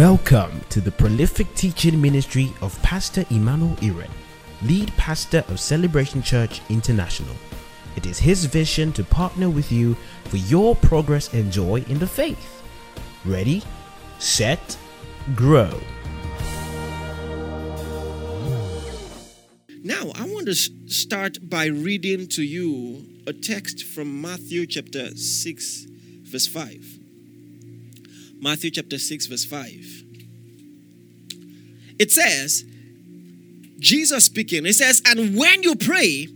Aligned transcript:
Welcome 0.00 0.62
to 0.70 0.80
the 0.80 0.90
prolific 0.90 1.54
teaching 1.54 2.00
ministry 2.00 2.54
of 2.62 2.80
Pastor 2.80 3.26
Emmanuel 3.28 3.76
Iren, 3.82 4.08
lead 4.62 4.90
pastor 4.96 5.44
of 5.48 5.60
Celebration 5.60 6.22
Church 6.22 6.62
International. 6.70 7.34
It 7.96 8.06
is 8.06 8.18
his 8.18 8.46
vision 8.46 8.94
to 8.94 9.04
partner 9.04 9.50
with 9.50 9.70
you 9.70 9.94
for 10.24 10.38
your 10.38 10.74
progress 10.74 11.34
and 11.34 11.52
joy 11.52 11.84
in 11.86 11.98
the 11.98 12.06
faith. 12.06 12.62
Ready, 13.26 13.62
set, 14.18 14.78
grow. 15.34 15.78
Now, 19.84 20.12
I 20.14 20.24
want 20.24 20.46
to 20.46 20.54
start 20.54 21.36
by 21.42 21.66
reading 21.66 22.26
to 22.28 22.42
you 22.42 23.04
a 23.26 23.34
text 23.34 23.84
from 23.84 24.22
Matthew 24.22 24.64
chapter 24.64 25.14
6, 25.14 25.86
verse 26.22 26.46
5. 26.46 26.99
Matthew 28.40 28.70
chapter 28.70 28.98
6, 28.98 29.26
verse 29.26 29.44
5. 29.44 30.04
It 31.98 32.10
says, 32.10 32.64
Jesus 33.78 34.24
speaking, 34.24 34.64
it 34.64 34.74
says, 34.74 35.02
And 35.06 35.36
when 35.36 35.62
you 35.62 35.76
pray, 35.76 36.26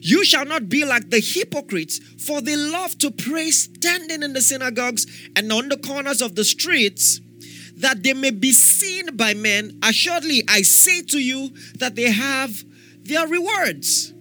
you 0.00 0.24
shall 0.24 0.44
not 0.44 0.68
be 0.68 0.84
like 0.84 1.10
the 1.10 1.20
hypocrites, 1.20 1.98
for 1.98 2.40
they 2.40 2.56
love 2.56 2.98
to 2.98 3.12
pray 3.12 3.52
standing 3.52 4.24
in 4.24 4.32
the 4.32 4.40
synagogues 4.40 5.06
and 5.36 5.52
on 5.52 5.68
the 5.68 5.76
corners 5.76 6.20
of 6.20 6.34
the 6.34 6.44
streets, 6.44 7.20
that 7.76 8.02
they 8.02 8.12
may 8.12 8.32
be 8.32 8.52
seen 8.52 9.16
by 9.16 9.34
men. 9.34 9.78
Assuredly, 9.84 10.42
I 10.48 10.62
say 10.62 11.02
to 11.02 11.18
you 11.18 11.50
that 11.78 11.94
they 11.94 12.10
have 12.10 12.64
their 13.04 13.28
rewards. 13.28 14.12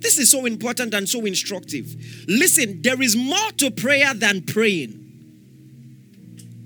This 0.00 0.18
is 0.18 0.30
so 0.32 0.46
important 0.46 0.94
and 0.94 1.08
so 1.08 1.24
instructive. 1.24 1.94
Listen, 2.26 2.82
there 2.82 3.00
is 3.00 3.14
more 3.16 3.50
to 3.58 3.70
prayer 3.70 4.14
than 4.14 4.42
praying. 4.42 5.07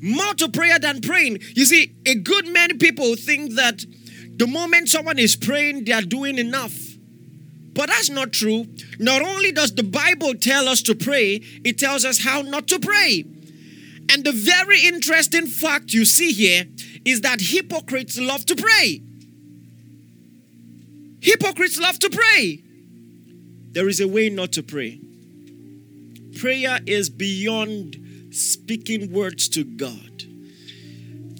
More 0.02 0.34
to 0.34 0.48
prayer 0.48 0.80
than 0.80 1.00
praying. 1.00 1.38
You 1.54 1.64
see, 1.64 1.94
a 2.04 2.16
good 2.16 2.48
many 2.48 2.74
people 2.74 3.14
think 3.14 3.54
that 3.54 3.84
the 4.36 4.48
moment 4.48 4.88
someone 4.88 5.18
is 5.18 5.36
praying, 5.36 5.84
they 5.84 5.92
are 5.92 6.02
doing 6.02 6.38
enough. 6.38 6.76
But 7.72 7.88
that's 7.88 8.10
not 8.10 8.32
true. 8.32 8.66
Not 8.98 9.22
only 9.22 9.52
does 9.52 9.74
the 9.74 9.84
Bible 9.84 10.34
tell 10.34 10.68
us 10.68 10.82
to 10.82 10.94
pray, 10.94 11.40
it 11.64 11.78
tells 11.78 12.04
us 12.04 12.18
how 12.18 12.42
not 12.42 12.66
to 12.68 12.80
pray. 12.80 13.24
And 14.10 14.24
the 14.24 14.32
very 14.32 14.82
interesting 14.82 15.46
fact 15.46 15.94
you 15.94 16.04
see 16.04 16.32
here 16.32 16.66
is 17.04 17.20
that 17.22 17.40
hypocrites 17.40 18.18
love 18.18 18.44
to 18.46 18.56
pray. 18.56 19.02
Hypocrites 21.20 21.78
love 21.78 21.98
to 22.00 22.10
pray. 22.10 22.62
There 23.70 23.88
is 23.88 24.00
a 24.00 24.08
way 24.08 24.28
not 24.28 24.52
to 24.52 24.62
pray. 24.62 25.00
Prayer 26.38 26.80
is 26.86 27.08
beyond 27.08 28.01
speaking 28.32 29.12
words 29.12 29.48
to 29.50 29.64
God. 29.64 30.24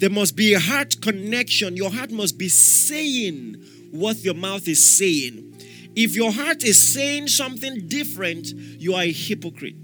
There 0.02 0.10
must 0.10 0.36
be 0.36 0.54
a 0.54 0.58
heart 0.58 1.00
connection. 1.00 1.76
Your 1.76 1.90
heart 1.90 2.10
must 2.10 2.38
be 2.38 2.48
saying 2.48 3.54
what 3.92 4.18
your 4.24 4.34
mouth 4.34 4.66
is 4.66 4.96
saying. 4.96 5.54
If 5.94 6.16
your 6.16 6.32
heart 6.32 6.64
is 6.64 6.92
saying 6.92 7.28
something 7.28 7.86
different, 7.86 8.48
you 8.48 8.94
are 8.94 9.02
a 9.02 9.12
hypocrite. 9.12 9.76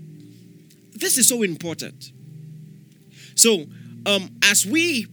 This 0.93 1.19
is 1.19 1.29
so 1.29 1.43
important. 1.43 2.13
So, 3.37 3.67
um, 4.07 4.31
as 4.43 4.67
we 4.67 5.07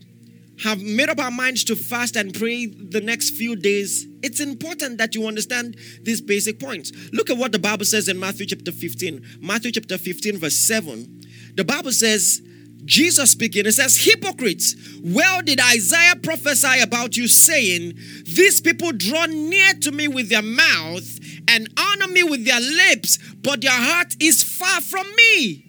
have 0.64 0.82
made 0.82 1.10
up 1.10 1.20
our 1.20 1.32
minds 1.32 1.64
to 1.66 1.76
fast 1.76 2.16
and 2.16 2.34
pray 2.34 2.66
the 2.66 3.02
next 3.02 3.32
few 3.32 3.56
days, 3.56 4.08
it's 4.24 4.40
important 4.40 4.98
that 4.98 5.14
you 5.14 5.28
understand 5.28 5.76
these 6.02 6.22
basic 6.22 6.60
points. 6.60 6.92
Look 7.12 7.30
at 7.30 7.38
what 7.38 7.52
the 7.52 7.60
Bible 7.60 7.86
says 7.86 8.08
in 8.08 8.20
Matthew 8.20 8.46
chapter 8.46 8.72
15. 8.72 9.40
Matthew 9.42 9.72
chapter 9.74 9.98
15, 9.98 10.40
verse 10.40 10.58
7. 10.58 11.22
The 11.56 11.64
Bible 11.64 11.92
says, 11.92 12.42
Jesus 12.86 13.32
speaking, 13.32 13.66
it 13.66 13.72
says, 13.72 13.98
Hypocrites, 13.98 14.76
well 15.04 15.42
did 15.42 15.60
Isaiah 15.60 16.16
prophesy 16.22 16.82
about 16.82 17.18
you, 17.18 17.28
saying, 17.28 17.94
These 18.26 18.62
people 18.62 18.92
draw 18.92 19.26
near 19.26 19.74
to 19.82 19.92
me 19.92 20.08
with 20.08 20.30
their 20.30 20.44
mouth 20.44 21.20
and 21.48 21.68
honor 21.78 22.08
me 22.08 22.24
with 22.24 22.46
their 22.46 22.60
lips, 22.60 23.18
but 23.42 23.62
their 23.62 23.72
heart 23.72 24.16
is 24.20 24.44
far 24.44 24.82
from 24.82 25.08
me. 25.16 25.66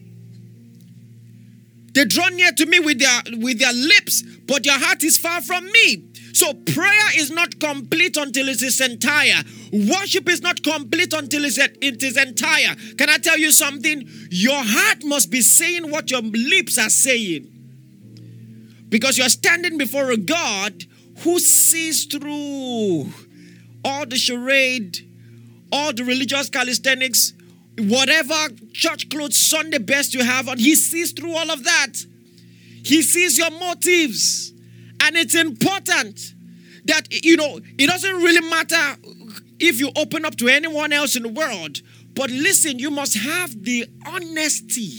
They 1.94 2.04
draw 2.04 2.28
near 2.28 2.52
to 2.52 2.66
me 2.66 2.78
with 2.78 2.98
their 2.98 3.22
with 3.38 3.58
their 3.58 3.72
lips, 3.72 4.22
but 4.46 4.64
their 4.64 4.78
heart 4.78 5.02
is 5.02 5.16
far 5.16 5.40
from 5.40 5.64
me. 5.64 6.04
So 6.36 6.52
prayer 6.52 7.08
is 7.14 7.30
not 7.30 7.58
complete 7.60 8.18
until 8.18 8.50
it 8.50 8.60
is 8.60 8.78
entire. 8.82 9.42
Worship 9.72 10.28
is 10.28 10.42
not 10.42 10.62
complete 10.62 11.14
until 11.14 11.46
it 11.46 12.02
is 12.02 12.16
entire. 12.18 12.74
Can 12.98 13.08
I 13.08 13.16
tell 13.16 13.38
you 13.38 13.50
something? 13.50 14.06
Your 14.30 14.62
heart 14.62 15.02
must 15.02 15.30
be 15.30 15.40
saying 15.40 15.90
what 15.90 16.10
your 16.10 16.20
lips 16.20 16.76
are 16.76 16.90
saying. 16.90 17.50
Because 18.90 19.16
you're 19.16 19.30
standing 19.30 19.78
before 19.78 20.10
a 20.10 20.18
God 20.18 20.84
who 21.20 21.38
sees 21.38 22.04
through 22.04 23.06
all 23.82 24.04
the 24.04 24.18
charade, 24.18 25.08
all 25.72 25.94
the 25.94 26.04
religious 26.04 26.50
calisthenics, 26.50 27.32
whatever 27.78 28.34
church 28.74 29.08
clothes, 29.08 29.38
Sunday 29.38 29.78
best 29.78 30.12
you 30.12 30.22
have 30.22 30.50
on, 30.50 30.58
he 30.58 30.74
sees 30.74 31.12
through 31.12 31.34
all 31.34 31.50
of 31.50 31.64
that. 31.64 31.94
He 32.84 33.00
sees 33.00 33.38
your 33.38 33.52
motives. 33.52 34.52
And 35.02 35.16
it's 35.16 35.34
important 35.34 36.34
that, 36.86 37.06
you 37.24 37.36
know, 37.36 37.60
it 37.78 37.86
doesn't 37.86 38.16
really 38.16 38.48
matter 38.48 38.96
if 39.58 39.80
you 39.80 39.90
open 39.96 40.24
up 40.24 40.36
to 40.36 40.48
anyone 40.48 40.92
else 40.92 41.16
in 41.16 41.22
the 41.22 41.28
world. 41.28 41.80
But 42.14 42.30
listen, 42.30 42.78
you 42.78 42.90
must 42.90 43.16
have 43.16 43.62
the 43.62 43.86
honesty 44.06 44.92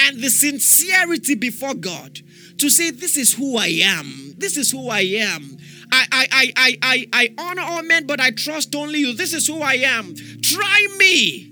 and 0.00 0.18
the 0.18 0.30
sincerity 0.30 1.34
before 1.34 1.74
God 1.74 2.20
to 2.58 2.70
say, 2.70 2.90
This 2.90 3.16
is 3.16 3.34
who 3.34 3.56
I 3.56 3.80
am. 3.82 4.34
This 4.38 4.56
is 4.56 4.70
who 4.70 4.88
I 4.88 5.00
am. 5.00 5.58
I, 5.90 6.06
I, 6.12 6.52
I, 6.56 6.78
I, 6.82 7.06
I, 7.12 7.34
honor 7.38 7.62
all 7.62 7.82
men, 7.82 8.06
but 8.06 8.20
I 8.20 8.30
trust 8.30 8.74
only 8.74 9.00
you. 9.00 9.14
This 9.14 9.32
is 9.32 9.46
who 9.46 9.60
I 9.62 9.74
am. 9.74 10.14
Try 10.42 10.86
me. 10.98 11.50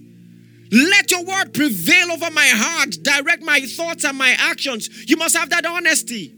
Let 0.70 1.10
your 1.10 1.24
word 1.24 1.54
prevail 1.54 2.12
over 2.12 2.30
my 2.30 2.46
heart, 2.46 2.96
direct 3.02 3.42
my 3.42 3.60
thoughts 3.60 4.04
and 4.04 4.18
my 4.18 4.36
actions. 4.38 5.08
You 5.08 5.16
must 5.16 5.36
have 5.36 5.50
that 5.50 5.64
honesty. 5.64 6.35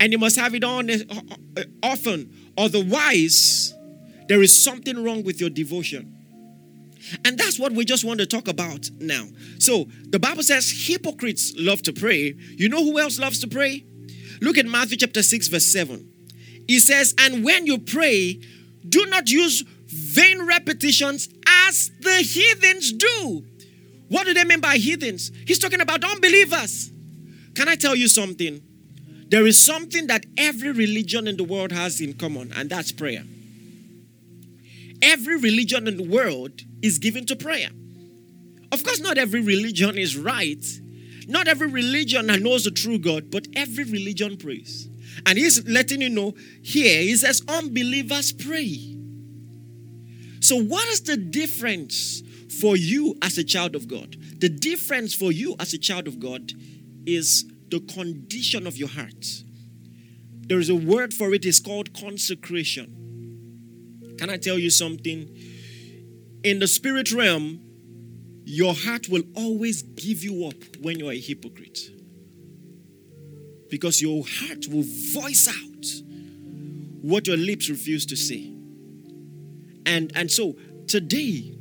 And 0.00 0.12
you 0.12 0.18
must 0.18 0.36
have 0.36 0.54
it 0.54 0.64
on 0.64 0.90
uh, 0.90 0.98
uh, 1.10 1.20
uh, 1.56 1.64
often. 1.82 2.52
Otherwise, 2.56 3.74
there 4.28 4.42
is 4.42 4.62
something 4.62 5.02
wrong 5.02 5.22
with 5.22 5.40
your 5.40 5.50
devotion. 5.50 6.10
And 7.24 7.38
that's 7.38 7.58
what 7.58 7.72
we 7.72 7.84
just 7.84 8.04
want 8.04 8.20
to 8.20 8.26
talk 8.26 8.48
about 8.48 8.90
now. 8.98 9.26
So, 9.58 9.86
the 10.08 10.18
Bible 10.18 10.42
says 10.42 10.70
hypocrites 10.88 11.52
love 11.56 11.82
to 11.82 11.92
pray. 11.92 12.34
You 12.56 12.68
know 12.68 12.82
who 12.82 12.98
else 12.98 13.18
loves 13.18 13.40
to 13.40 13.48
pray? 13.48 13.84
Look 14.40 14.58
at 14.58 14.66
Matthew 14.66 14.96
chapter 14.96 15.22
6, 15.22 15.48
verse 15.48 15.66
7. 15.66 16.10
He 16.66 16.78
says, 16.78 17.14
And 17.18 17.44
when 17.44 17.66
you 17.66 17.78
pray, 17.78 18.40
do 18.88 19.06
not 19.06 19.30
use 19.30 19.62
vain 19.86 20.46
repetitions 20.46 21.28
as 21.46 21.90
the 22.00 22.16
heathens 22.16 22.92
do. 22.92 23.44
What 24.08 24.26
do 24.26 24.34
they 24.34 24.44
mean 24.44 24.60
by 24.60 24.76
heathens? 24.76 25.30
He's 25.46 25.58
talking 25.58 25.80
about 25.80 26.04
unbelievers. 26.04 26.90
Can 27.54 27.68
I 27.68 27.74
tell 27.74 27.94
you 27.94 28.08
something? 28.08 28.62
There 29.34 29.48
is 29.48 29.66
something 29.66 30.06
that 30.06 30.26
every 30.38 30.70
religion 30.70 31.26
in 31.26 31.36
the 31.36 31.42
world 31.42 31.72
has 31.72 32.00
in 32.00 32.12
common, 32.14 32.52
and 32.54 32.70
that's 32.70 32.92
prayer. 32.92 33.24
Every 35.02 35.40
religion 35.40 35.88
in 35.88 35.96
the 35.96 36.08
world 36.08 36.62
is 36.82 37.00
given 37.00 37.26
to 37.26 37.34
prayer. 37.34 37.70
Of 38.70 38.84
course, 38.84 39.00
not 39.00 39.18
every 39.18 39.40
religion 39.40 39.98
is 39.98 40.16
right. 40.16 40.64
Not 41.26 41.48
every 41.48 41.66
religion 41.66 42.26
knows 42.26 42.62
the 42.62 42.70
true 42.70 42.96
God, 42.96 43.32
but 43.32 43.48
every 43.56 43.82
religion 43.82 44.36
prays. 44.36 44.88
And 45.26 45.36
he's 45.36 45.66
letting 45.66 46.00
you 46.00 46.10
know 46.10 46.34
here, 46.62 47.02
he 47.02 47.16
says, 47.16 47.42
unbelievers 47.48 48.30
pray. 48.30 48.96
So, 50.38 50.62
what 50.62 50.86
is 50.90 51.00
the 51.00 51.16
difference 51.16 52.22
for 52.60 52.76
you 52.76 53.16
as 53.20 53.36
a 53.36 53.42
child 53.42 53.74
of 53.74 53.88
God? 53.88 54.16
The 54.38 54.48
difference 54.48 55.12
for 55.12 55.32
you 55.32 55.56
as 55.58 55.74
a 55.74 55.78
child 55.78 56.06
of 56.06 56.20
God 56.20 56.52
is 57.04 57.46
the 57.74 57.80
condition 57.92 58.68
of 58.68 58.76
your 58.76 58.88
heart. 58.88 59.42
There 60.46 60.60
is 60.60 60.70
a 60.70 60.76
word 60.76 61.12
for 61.12 61.34
it, 61.34 61.44
it's 61.44 61.58
called 61.58 61.92
consecration. 61.92 64.14
Can 64.16 64.30
I 64.30 64.36
tell 64.36 64.60
you 64.60 64.70
something? 64.70 65.28
In 66.44 66.60
the 66.60 66.68
spirit 66.68 67.10
realm, 67.10 67.60
your 68.44 68.74
heart 68.74 69.08
will 69.08 69.24
always 69.34 69.82
give 69.82 70.22
you 70.22 70.46
up 70.46 70.54
when 70.82 71.00
you're 71.00 71.10
a 71.10 71.18
hypocrite. 71.18 71.80
Because 73.70 74.00
your 74.00 74.22
heart 74.24 74.68
will 74.68 74.84
voice 75.12 75.48
out 75.48 75.86
what 77.02 77.26
your 77.26 77.36
lips 77.36 77.68
refuse 77.68 78.06
to 78.06 78.14
say. 78.14 78.52
And, 79.84 80.12
and 80.14 80.30
so 80.30 80.54
today, 80.86 81.58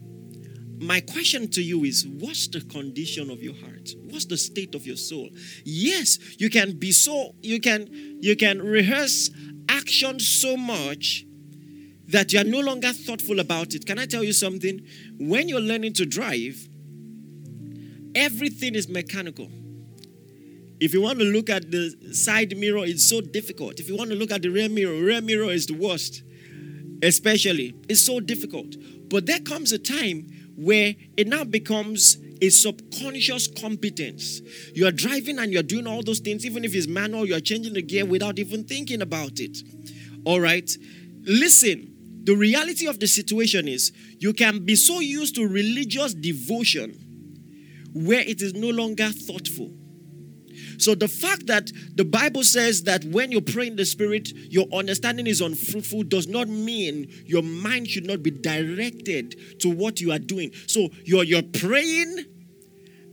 my 0.80 1.00
question 1.00 1.50
to 1.52 1.64
you 1.64 1.86
is 1.86 2.06
what's 2.06 2.48
the 2.50 2.62
condition 2.62 3.32
of 3.32 3.42
your 3.42 3.56
heart 3.56 3.73
what's 4.10 4.26
the 4.26 4.38
state 4.38 4.76
of 4.76 4.86
your 4.86 4.96
soul 4.96 5.30
yes 5.64 6.20
you 6.40 6.50
can 6.50 6.78
be 6.78 6.92
so 6.92 7.36
you 7.42 7.60
can 7.60 7.88
you 8.22 8.36
can 8.36 8.62
rehearse 8.62 9.30
action 9.70 10.20
so 10.20 10.56
much 10.58 11.26
that 12.08 12.32
you 12.34 12.40
are 12.40 12.44
no 12.44 12.60
longer 12.60 12.92
thoughtful 12.92 13.40
about 13.40 13.74
it 13.74 13.86
can 13.86 13.98
i 13.98 14.06
tell 14.06 14.24
you 14.24 14.34
something 14.34 14.82
when 15.20 15.50
you're 15.50 15.62
learning 15.62 15.94
to 15.94 16.06
drive 16.06 16.68
everything 18.16 18.76
is 18.76 18.88
mechanical 18.90 19.50
If 20.84 20.94
you 20.94 21.02
want 21.02 21.20
to 21.20 21.26
look 21.26 21.50
at 21.50 21.72
the 21.72 21.96
side 22.12 22.58
mirror, 22.58 22.84
it's 22.84 23.08
so 23.08 23.22
difficult. 23.22 23.80
If 23.80 23.88
you 23.88 23.96
want 23.96 24.10
to 24.10 24.18
look 24.18 24.32
at 24.32 24.42
the 24.42 24.50
rear 24.50 24.68
mirror, 24.68 25.02
rear 25.02 25.22
mirror 25.22 25.50
is 25.50 25.66
the 25.66 25.76
worst. 25.76 26.24
Especially, 27.02 27.74
it's 27.88 28.06
so 28.06 28.20
difficult. 28.20 28.76
But 29.08 29.26
there 29.26 29.40
comes 29.40 29.72
a 29.72 29.80
time 29.80 30.28
where 30.58 30.96
it 31.16 31.28
now 31.28 31.46
becomes 31.46 32.18
a 32.44 32.50
subconscious 32.50 33.48
competence. 33.48 34.42
You 34.74 34.86
are 34.86 34.92
driving 34.92 35.40
and 35.40 35.54
you're 35.54 35.64
doing 35.64 35.88
all 35.88 36.04
those 36.04 36.20
things, 36.20 36.46
even 36.46 36.66
if 36.66 36.76
it's 36.76 36.88
manual, 36.88 37.26
you're 37.26 37.40
changing 37.40 37.74
the 37.74 37.82
gear 37.82 38.06
without 38.06 38.38
even 38.38 38.66
thinking 38.66 39.02
about 39.02 39.40
it. 39.40 39.58
All 40.26 40.42
right? 40.42 40.70
Listen, 41.22 41.96
the 42.26 42.36
reality 42.36 42.86
of 42.86 43.00
the 43.00 43.08
situation 43.08 43.70
is 43.70 43.94
you 44.20 44.34
can 44.34 44.66
be 44.66 44.76
so 44.76 45.00
used 45.00 45.36
to 45.36 45.48
religious 45.48 46.14
devotion 46.14 46.92
where 47.94 48.22
it 48.22 48.42
is 48.42 48.54
no 48.54 48.70
longer 48.72 49.08
thoughtful. 49.08 49.72
So 50.80 50.96
the 50.96 51.08
fact 51.08 51.48
that 51.48 51.72
the 51.96 52.04
Bible 52.04 52.44
says 52.44 52.84
that 52.84 53.06
when 53.06 53.32
you 53.32 53.40
pray 53.40 53.68
in 53.68 53.78
the 53.78 53.86
Spirit, 53.86 54.34
your 54.50 54.68
understanding 54.74 55.28
is 55.28 55.40
unfruitful 55.40 56.04
does 56.04 56.28
not 56.28 56.50
mean 56.50 57.10
your 57.26 57.44
mind 57.44 57.88
should 57.88 58.06
not 58.06 58.22
be 58.22 58.32
directed 58.32 59.60
to 59.60 59.70
what 59.70 60.02
you 60.02 60.12
are 60.12 60.20
doing. 60.20 60.52
So 60.68 60.90
you're, 61.06 61.24
you're 61.24 61.44
praying 61.44 62.26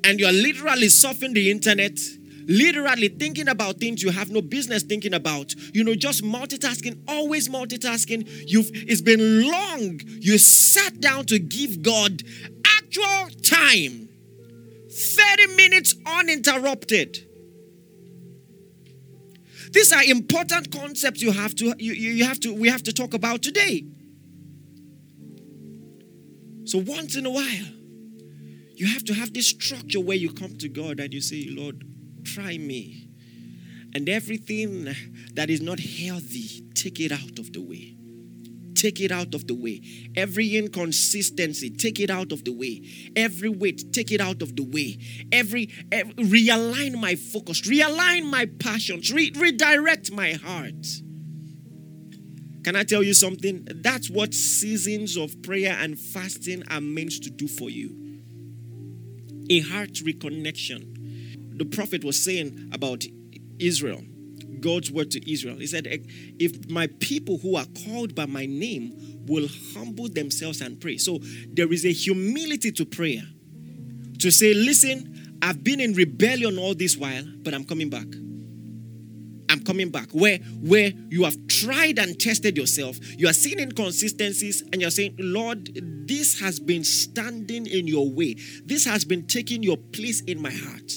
and 0.05 0.19
you're 0.19 0.33
literally 0.33 0.89
surfing 0.89 1.35
the 1.35 1.51
internet 1.51 1.99
literally 2.47 3.09
thinking 3.09 3.49
about 3.49 3.79
things 3.79 4.03
you 4.03 4.11
have 4.11 4.31
no 4.31 4.41
business 4.43 4.83
thinking 4.83 5.15
about 5.15 5.55
you 5.73 5.85
know 5.85 5.95
just 5.95 6.25
multitasking 6.25 6.99
always 7.07 7.49
multitasking 7.49 8.27
you've 8.47 8.71
it's 8.73 9.01
been 9.01 9.49
long. 9.49 10.01
You 10.21 10.39
sat 10.39 11.01
down 11.01 11.27
to 11.27 11.39
give 11.39 11.83
god 11.83 12.23
actual 12.79 13.29
time. 13.43 14.09
30 14.91 15.57
minutes 15.57 15.95
uninterrupted. 16.05 17.19
These 19.73 19.93
are 19.93 20.03
important 20.03 20.73
concepts 20.73 21.23
you 21.23 21.31
have 21.31 21.55
to 21.57 21.75
you, 21.79 21.93
you 21.93 22.25
have 22.25 22.41
to 22.41 22.53
we 22.53 22.69
have 22.69 22.83
to 22.85 22.93
talk 22.93 23.15
about 23.15 23.43
today. 23.43 23.85
So 26.65 26.79
once 26.79 27.17
in 27.17 27.27
a 27.27 27.31
while 27.31 27.80
you 28.81 28.87
have 28.87 29.05
to 29.05 29.15
have 29.15 29.33
this 29.33 29.49
structure 29.49 30.01
where 30.01 30.17
you 30.17 30.33
come 30.33 30.57
to 30.57 30.69
god 30.69 31.01
and 31.01 31.13
you 31.15 31.21
say 31.21 31.47
lord 31.51 31.85
try 32.25 32.59
me. 32.59 33.09
And 33.95 34.09
everything 34.09 34.89
that 35.35 35.51
is 35.51 35.61
not 35.61 35.81
healthy, 35.81 36.65
take 36.75 37.01
it 37.01 37.13
out 37.13 37.39
of 37.39 37.53
the 37.53 37.61
way. 37.61 37.97
Take 38.75 39.01
it 39.01 39.11
out 39.11 39.35
of 39.35 39.47
the 39.47 39.55
way. 39.55 39.83
Every 40.17 40.57
inconsistency, 40.57 41.71
take 41.71 41.99
it 42.01 42.09
out 42.09 42.33
of 42.33 42.45
the 42.45 42.53
way. 42.53 42.83
Every 43.17 43.49
weight, 43.49 43.93
take 43.93 44.13
it 44.13 44.21
out 44.21 44.43
of 44.43 44.57
the 44.57 44.63
way. 44.63 44.99
Every, 45.33 45.71
every 45.91 46.15
realign 46.15 46.99
my 46.99 47.17
focus, 47.17 47.63
realign 47.63 48.31
my 48.31 48.47
passions, 48.47 49.13
re- 49.13 49.33
redirect 49.37 50.13
my 50.13 50.33
heart. 50.35 50.87
Can 52.63 52.77
I 52.77 52.85
tell 52.85 53.03
you 53.03 53.15
something? 53.15 53.67
That's 53.75 54.09
what 54.09 54.35
seasons 54.35 55.17
of 55.17 55.43
prayer 55.43 55.77
and 55.79 55.99
fasting 55.99 56.63
are 56.71 56.81
meant 56.81 57.23
to 57.25 57.31
do 57.31 57.49
for 57.49 57.71
you. 57.71 58.10
A 59.51 59.61
heart 59.61 59.95
reconnection 59.95 60.97
the 61.61 61.67
prophet 61.67 62.03
was 62.05 62.19
saying 62.19 62.71
about 62.73 63.05
Israel, 63.59 64.03
God's 64.61 64.91
word 64.91 65.11
to 65.11 65.31
Israel. 65.31 65.57
He 65.57 65.67
said, 65.67 65.87
If 66.39 66.71
my 66.71 66.87
people 67.01 67.37
who 67.37 67.55
are 67.55 67.67
called 67.85 68.15
by 68.15 68.25
my 68.25 68.47
name 68.47 68.95
will 69.27 69.47
humble 69.75 70.09
themselves 70.09 70.63
and 70.63 70.81
pray. 70.81 70.97
So 70.97 71.19
there 71.53 71.71
is 71.71 71.85
a 71.85 71.93
humility 71.93 72.73
to 72.73 72.87
prayer. 72.87 73.25
To 74.21 74.31
say, 74.31 74.55
Listen, 74.55 75.37
I've 75.43 75.63
been 75.63 75.81
in 75.81 75.93
rebellion 75.93 76.59
all 76.59 76.75
this 76.75 76.97
while, 76.97 77.25
but 77.43 77.53
I'm 77.53 77.65
coming 77.65 77.91
back. 77.91 78.07
I'm 79.51 79.61
coming 79.63 79.91
back. 79.91 80.09
Where 80.13 80.39
where 80.61 80.93
you 81.09 81.25
have 81.25 81.37
tried 81.49 81.99
and 81.99 82.19
tested 82.19 82.57
yourself, 82.57 82.99
you 83.19 83.29
are 83.29 83.35
seeing 83.35 83.59
inconsistencies, 83.59 84.63
and 84.73 84.81
you're 84.81 84.91
saying, 84.91 85.17
Lord, 85.19 85.71
this 86.07 86.41
has 86.41 86.59
been 86.59 86.85
standing 86.85 87.67
in 87.67 87.87
your 87.87 88.09
way. 88.09 88.37
This 88.65 88.85
has 88.87 89.05
been 89.05 89.27
taking 89.27 89.63
your 89.63 89.77
place 89.77 90.23
in 90.23 90.41
my 90.41 90.51
heart 90.53 90.93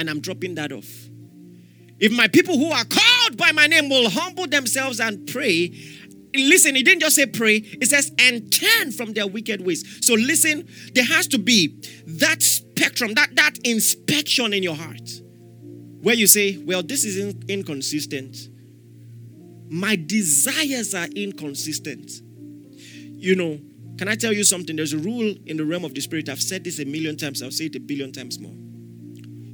and 0.00 0.08
I'm 0.08 0.20
dropping 0.20 0.54
that 0.54 0.72
off. 0.72 0.88
If 2.00 2.10
my 2.10 2.26
people 2.26 2.56
who 2.56 2.72
are 2.72 2.84
called 2.84 3.36
by 3.36 3.52
my 3.52 3.66
name 3.66 3.90
will 3.90 4.08
humble 4.08 4.46
themselves 4.46 4.98
and 4.98 5.26
pray, 5.26 5.70
listen, 6.34 6.74
he 6.74 6.82
didn't 6.82 7.00
just 7.00 7.16
say 7.16 7.26
pray, 7.26 7.56
it 7.56 7.86
says, 7.86 8.10
and 8.18 8.50
turn 8.50 8.92
from 8.92 9.12
their 9.12 9.26
wicked 9.26 9.64
ways. 9.64 9.84
So 10.00 10.14
listen, 10.14 10.66
there 10.94 11.04
has 11.04 11.28
to 11.28 11.38
be 11.38 11.78
that 12.06 12.42
spectrum, 12.42 13.12
that, 13.14 13.36
that 13.36 13.58
inspection 13.62 14.54
in 14.54 14.62
your 14.62 14.74
heart 14.74 15.10
where 16.00 16.14
you 16.14 16.26
say, 16.26 16.56
well, 16.58 16.82
this 16.82 17.04
is 17.04 17.18
in- 17.18 17.42
inconsistent. 17.48 18.48
My 19.68 19.96
desires 19.96 20.94
are 20.94 21.06
inconsistent. 21.06 22.22
You 22.72 23.36
know, 23.36 23.60
can 23.98 24.08
I 24.08 24.14
tell 24.14 24.32
you 24.32 24.44
something? 24.44 24.76
There's 24.76 24.94
a 24.94 24.98
rule 24.98 25.34
in 25.46 25.56
the 25.56 25.64
realm 25.64 25.84
of 25.84 25.94
the 25.94 26.00
spirit. 26.00 26.28
I've 26.28 26.42
said 26.42 26.64
this 26.64 26.78
a 26.80 26.84
million 26.84 27.16
times, 27.16 27.42
I'll 27.42 27.50
say 27.50 27.66
it 27.66 27.76
a 27.76 27.80
billion 27.80 28.12
times 28.12 28.38
more 28.38 28.54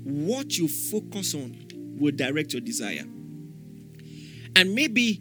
what 0.06 0.56
you 0.56 0.68
focus 0.68 1.34
on 1.34 1.56
will 1.98 2.12
direct 2.12 2.52
your 2.52 2.60
desire. 2.60 3.04
And 4.54 4.74
maybe 4.74 5.20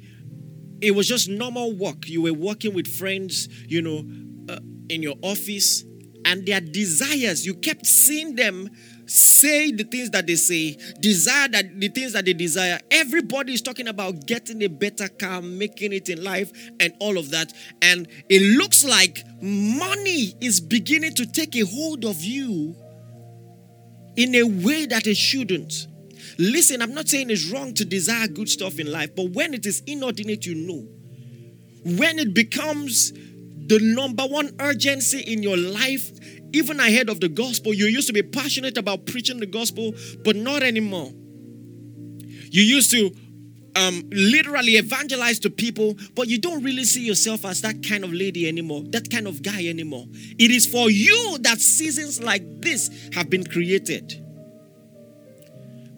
it 0.80 0.92
was 0.92 1.08
just 1.08 1.28
normal 1.28 1.74
work. 1.74 2.08
You 2.08 2.22
were 2.22 2.34
working 2.34 2.74
with 2.74 2.88
friends, 2.88 3.50
you 3.68 3.82
know, 3.82 4.06
uh, 4.54 4.60
in 4.90 5.02
your 5.02 5.16
office, 5.24 5.84
and 6.24 6.46
their 6.46 6.62
desires, 6.62 7.46
you 7.46 7.56
kept 7.56 7.86
seeing 7.86 8.36
them 8.36 8.70
say 9.06 9.72
the 9.72 9.84
things 9.84 10.10
that 10.12 10.28
they 10.28 10.36
say, 10.36 10.78
desire 11.00 11.48
that 11.50 11.80
the 11.80 11.90
things 11.90 12.14
that 12.14 12.26
they 12.26 12.34
desire. 12.34 12.80
Everybody 12.92 13.54
is 13.54 13.62
talking 13.62 13.88
about 13.88 14.26
getting 14.26 14.64
a 14.64 14.68
better 14.68 15.08
car, 15.08 15.42
making 15.42 15.94
it 15.94 16.10
in 16.10 16.24
life, 16.24 16.52
and 16.80 16.94
all 17.00 17.18
of 17.18 17.32
that. 17.32 17.54
And 17.82 18.08
it 18.30 18.58
looks 18.58 18.84
like 18.84 19.24
money 19.42 20.36
is 20.42 20.60
beginning 20.60 21.16
to 21.16 21.26
take 21.26 21.56
a 21.56 21.66
hold 21.66 22.06
of 22.06 22.22
you 22.22 22.76
in 24.16 24.36
a 24.36 24.44
way 24.44 24.86
that 24.86 25.08
it 25.08 25.18
shouldn't. 25.18 25.88
Listen, 26.38 26.82
I'm 26.82 26.94
not 26.94 27.08
saying 27.08 27.30
it's 27.30 27.50
wrong 27.50 27.74
to 27.76 27.86
desire 27.86 28.28
good 28.28 28.50
stuff 28.50 28.80
in 28.80 28.92
life, 28.92 29.16
but 29.16 29.32
when 29.32 29.54
it 29.54 29.66
is 29.66 29.82
inordinate, 29.86 30.46
you 30.46 30.56
know. 30.56 30.88
When 31.98 32.18
it 32.18 32.34
becomes 32.34 33.12
the 33.68 33.80
number 33.82 34.24
one 34.24 34.56
urgency 34.60 35.22
in 35.22 35.44
your 35.44 35.58
life, 35.58 36.12
even 36.56 36.80
ahead 36.80 37.10
of 37.10 37.20
the 37.20 37.30
gospel, 37.30 37.74
you 37.74 37.86
used 37.86 38.08
to 38.08 38.14
be 38.14 38.24
passionate 38.24 38.78
about 38.78 39.06
preaching 39.06 39.40
the 39.40 39.46
gospel, 39.46 39.94
but 40.24 40.36
not 40.36 40.64
anymore. 40.64 41.12
You 42.50 42.64
used 42.64 42.92
to 42.92 43.12
um, 43.76 44.04
literally 44.12 44.78
evangelize 44.78 45.40
to 45.40 45.50
people, 45.50 45.96
but 46.16 46.28
you 46.28 46.40
don't 46.40 46.64
really 46.64 46.86
see 46.86 47.06
yourself 47.06 47.46
as 47.46 47.62
that 47.62 47.86
kind 47.88 48.04
of 48.04 48.14
lady 48.14 48.48
anymore, 48.48 48.84
that 48.90 49.10
kind 49.12 49.28
of 49.28 49.42
guy 49.42 49.68
anymore. 49.68 50.06
It 50.40 50.52
is 50.52 50.66
for 50.66 50.90
you 50.90 51.38
that 51.42 51.60
seasons 51.60 52.24
like 52.24 52.44
this 52.62 53.10
have 53.14 53.30
been 53.30 53.46
created. 53.46 54.22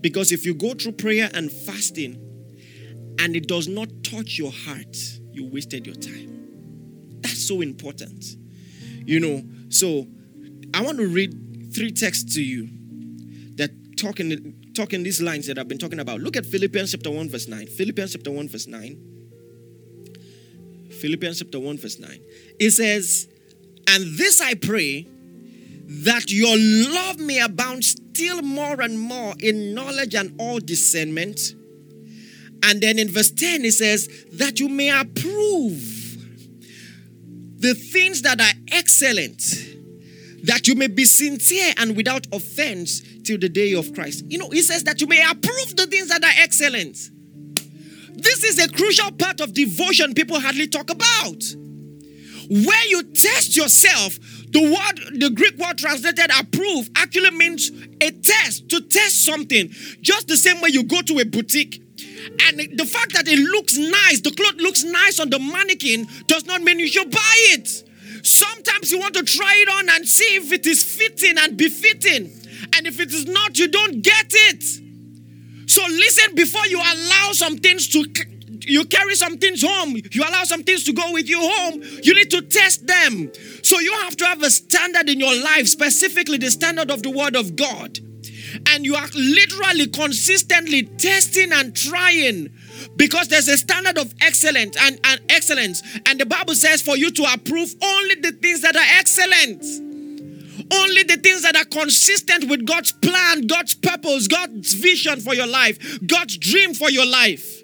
Because 0.02 0.32
if 0.32 0.46
you 0.46 0.56
go 0.56 0.74
through 0.74 0.94
prayer 0.94 1.30
and 1.34 1.52
fasting 1.52 2.24
and 3.20 3.36
it 3.36 3.48
does 3.48 3.68
not 3.68 3.90
touch 4.04 4.38
your 4.38 4.52
heart, 4.52 4.98
you 5.32 5.48
wasted 5.48 5.86
your 5.86 5.96
time. 5.96 7.20
That's 7.22 7.48
so 7.48 7.62
important. 7.62 8.26
You 9.06 9.20
know, 9.20 9.44
so 9.70 10.08
I 10.74 10.82
want 10.82 10.98
to 10.98 11.08
read 11.08 11.74
three 11.74 11.92
texts 11.92 12.36
to 12.36 12.44
you 12.44 12.70
that 13.56 13.72
talk 13.98 14.20
in 14.20 14.56
talking 14.76 15.04
these 15.04 15.22
lines 15.22 15.48
that 15.48 15.58
I've 15.58 15.68
been 15.68 15.78
talking 15.78 16.00
about. 16.00 16.20
Look 16.22 16.36
at 16.38 16.46
Philippians 16.46 16.92
chapter 16.92 17.10
1, 17.10 17.30
verse 17.30 17.48
9. 17.48 17.68
Philippians 17.68 18.14
chapter 18.14 18.32
1, 18.32 18.48
verse 18.50 18.68
9. 18.68 19.18
Philippians 21.00 21.40
chapter 21.40 21.60
1, 21.60 21.78
verse 21.78 22.00
9. 22.00 22.20
It 22.60 22.72
says, 22.72 23.28
And 23.88 24.18
this 24.18 24.42
I 24.42 24.54
pray, 24.56 25.08
that 25.90 26.32
your 26.32 26.56
love 26.58 27.20
may 27.20 27.40
abound 27.40 27.84
still 27.86 28.42
more 28.42 28.82
and 28.82 29.00
more 29.00 29.34
in 29.40 29.74
knowledge 29.74 30.16
and 30.16 30.36
all 30.40 30.60
discernment. 30.60 31.40
And 32.64 32.82
then 32.82 33.00
in 33.00 33.10
verse 33.10 33.32
10, 33.32 33.64
it 33.64 33.74
says, 33.74 34.10
That 34.34 34.60
you 34.60 34.68
may 34.68 34.90
approve 34.90 35.98
the 37.60 37.74
things 37.74 38.22
that 38.24 38.42
are 38.42 38.54
excellent, 38.72 39.42
that 40.44 40.68
you 40.68 40.76
may 40.76 40.88
be 40.88 41.06
sincere 41.06 41.74
and 41.78 41.96
without 41.96 42.28
offense 42.32 43.02
till 43.24 43.38
the 43.38 43.50
day 43.50 43.74
of 43.74 43.94
Christ. 43.94 44.26
You 44.28 44.38
know, 44.38 44.50
he 44.50 44.62
says 44.62 44.84
that 44.84 45.02
you 45.02 45.08
may 45.08 45.22
approve 45.22 45.76
the 45.76 45.88
things 45.88 46.10
that 46.10 46.24
are 46.24 46.44
excellent. 46.44 47.10
This 48.14 48.44
is 48.44 48.60
a 48.60 48.70
crucial 48.70 49.12
part 49.12 49.42
of 49.42 49.54
devotion 49.54 50.14
people 50.14 50.40
hardly 50.40 50.68
talk 50.68 50.90
about. 50.90 51.44
Where 52.50 52.88
you 52.88 53.04
test 53.04 53.58
yourself, 53.58 54.18
the 54.52 54.62
word, 54.62 55.20
the 55.20 55.30
Greek 55.30 55.58
word 55.58 55.78
translated 55.78 56.32
approve 56.40 56.90
actually 56.96 57.32
means 57.32 57.72
a 58.02 58.12
test, 58.12 58.70
to 58.70 58.82
test 58.82 59.24
something. 59.24 59.70
Just 60.02 60.28
the 60.28 60.38
same 60.38 60.62
way 60.62 60.70
you 60.70 60.84
go 60.84 61.02
to 61.02 61.20
a 61.20 61.26
boutique 61.26 61.84
and 62.48 62.60
the 62.78 62.86
fact 62.86 63.14
that 63.14 63.28
it 63.28 63.40
looks 63.40 63.78
nice, 63.78 64.22
the 64.22 64.32
cloth 64.32 64.56
looks 64.56 64.84
nice 64.84 65.20
on 65.20 65.30
the 65.30 65.40
mannequin, 65.40 66.08
does 66.28 66.46
not 66.46 66.62
mean 66.62 66.80
you 66.80 66.88
should 66.88 67.12
buy 67.12 67.34
it. 67.50 67.87
Sometimes 68.24 68.92
you 68.92 69.00
want 69.00 69.16
to 69.16 69.24
try 69.24 69.54
it 69.58 69.70
on 69.70 69.90
and 69.90 70.08
see 70.08 70.36
if 70.36 70.52
it 70.52 70.66
is 70.66 70.84
fitting 70.84 71.38
and 71.38 71.58
befitting. 71.58 72.32
And 72.76 72.88
if 72.88 73.00
it 73.00 73.14
is 73.14 73.26
not, 73.26 73.58
you 73.58 73.68
don't 73.68 74.02
get 74.02 74.28
it. 74.30 74.64
So 75.70 75.84
listen 75.88 76.36
before 76.36 76.66
you 76.68 76.80
allow 76.80 77.32
some 77.34 77.58
things 77.58 77.88
to 77.90 78.06
you 78.68 78.86
carry 78.86 79.16
some 79.16 79.38
things 79.38 79.64
home, 79.64 79.96
you 80.12 80.24
allow 80.28 80.44
some 80.44 80.64
things 80.64 80.84
to 80.86 80.94
go 80.94 81.12
with 81.12 81.30
you 81.30 81.40
home, 81.40 81.82
you 82.04 82.14
need 82.14 82.30
to 82.32 82.42
test 82.42 82.86
them. 82.86 83.32
So 83.64 83.80
you 83.80 83.94
have 83.94 84.16
to 84.18 84.26
have 84.26 84.42
a 84.44 84.50
standard 84.50 85.10
in 85.10 85.20
your 85.20 85.36
life, 85.36 85.68
specifically 85.68 86.38
the 86.38 86.52
standard 86.52 86.92
of 86.92 87.04
the 87.04 87.10
Word 87.10 87.36
of 87.36 87.56
God. 87.56 88.00
And 88.70 88.86
you 88.86 88.96
are 88.96 89.08
literally 89.14 89.88
consistently 89.88 90.84
testing 90.84 91.52
and 91.52 91.76
trying 91.76 92.50
because 92.96 93.28
there's 93.28 93.48
a 93.48 93.58
standard 93.58 93.98
of 93.98 94.14
excellence 94.22 94.76
and, 94.80 95.00
and 95.04 95.22
excellence. 95.30 95.82
And 96.06 96.20
the 96.20 96.26
Bible 96.26 96.56
says 96.56 96.82
for 96.82 96.98
you 96.98 97.12
to 97.12 97.24
approve 97.34 97.74
only 97.82 98.16
the 98.16 98.32
things 98.32 98.62
that 98.62 98.76
are 98.76 99.00
excellent. 99.00 99.64
Only 100.74 101.04
the 101.04 101.18
things 101.18 101.44
that 101.44 101.56
are 101.56 101.66
consistent 101.66 102.50
with 102.50 102.66
God's 102.66 102.92
plan, 102.92 103.48
God's 103.48 103.76
purpose, 103.76 104.28
God's 104.28 104.74
vision 104.74 105.22
for 105.22 105.34
your 105.34 105.48
life, 105.48 106.00
God's 106.06 106.38
dream 106.38 106.74
for 106.74 106.90
your 106.90 107.06
life. 107.06 107.62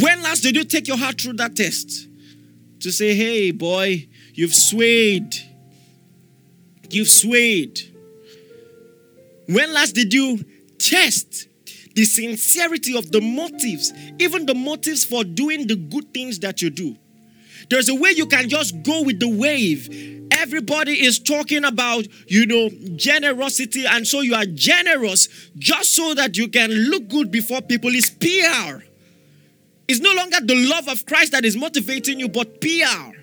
When 0.00 0.22
last 0.22 0.42
did 0.42 0.56
you 0.56 0.64
take 0.64 0.88
your 0.88 0.98
heart 0.98 1.20
through 1.20 1.34
that 1.34 1.56
test? 1.56 2.08
To 2.80 2.92
say, 2.92 3.14
hey, 3.14 3.50
boy, 3.50 4.06
you've 4.34 4.54
swayed. 4.54 5.34
You've 6.90 7.08
swayed. 7.08 7.80
When 9.48 9.72
last 9.72 9.94
did 9.94 10.12
you 10.12 10.44
test 10.78 11.48
the 11.96 12.04
sincerity 12.04 12.96
of 12.96 13.10
the 13.10 13.20
motives, 13.20 13.92
even 14.18 14.46
the 14.46 14.54
motives 14.54 15.04
for 15.04 15.24
doing 15.24 15.66
the 15.66 15.74
good 15.74 16.12
things 16.14 16.38
that 16.40 16.62
you 16.62 16.70
do? 16.70 16.96
There's 17.70 17.88
a 17.88 17.94
way 17.94 18.10
you 18.10 18.26
can 18.26 18.48
just 18.48 18.82
go 18.82 19.02
with 19.02 19.18
the 19.18 19.28
wave. 19.28 20.28
Everybody 20.30 21.04
is 21.04 21.18
talking 21.18 21.64
about, 21.64 22.06
you 22.28 22.46
know, 22.46 22.68
generosity, 22.96 23.86
and 23.86 24.06
so 24.06 24.20
you 24.20 24.34
are 24.34 24.44
generous 24.44 25.28
just 25.56 25.94
so 25.94 26.14
that 26.14 26.36
you 26.36 26.48
can 26.48 26.70
look 26.70 27.08
good 27.08 27.30
before 27.30 27.62
people. 27.62 27.90
It's 27.94 28.10
PR. 28.10 28.84
It's 29.88 30.00
no 30.00 30.12
longer 30.12 30.38
the 30.42 30.68
love 30.68 30.88
of 30.88 31.06
Christ 31.06 31.32
that 31.32 31.44
is 31.44 31.56
motivating 31.56 32.20
you, 32.20 32.28
but 32.28 32.60
PR, 32.60 33.16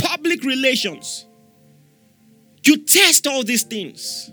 public 0.00 0.44
relations. 0.44 1.26
You 2.64 2.84
test 2.84 3.26
all 3.26 3.44
these 3.44 3.64
things. 3.64 4.30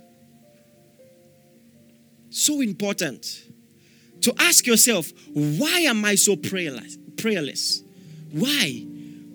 So 2.29 2.61
important 2.61 3.44
to 4.25 4.33
ask 4.39 4.67
yourself, 4.67 5.11
why 5.33 5.81
am 5.81 6.03
I 6.03 6.15
so 6.15 6.35
prayerless? 6.35 6.97
prayerless? 7.17 7.83
Why? 8.31 8.83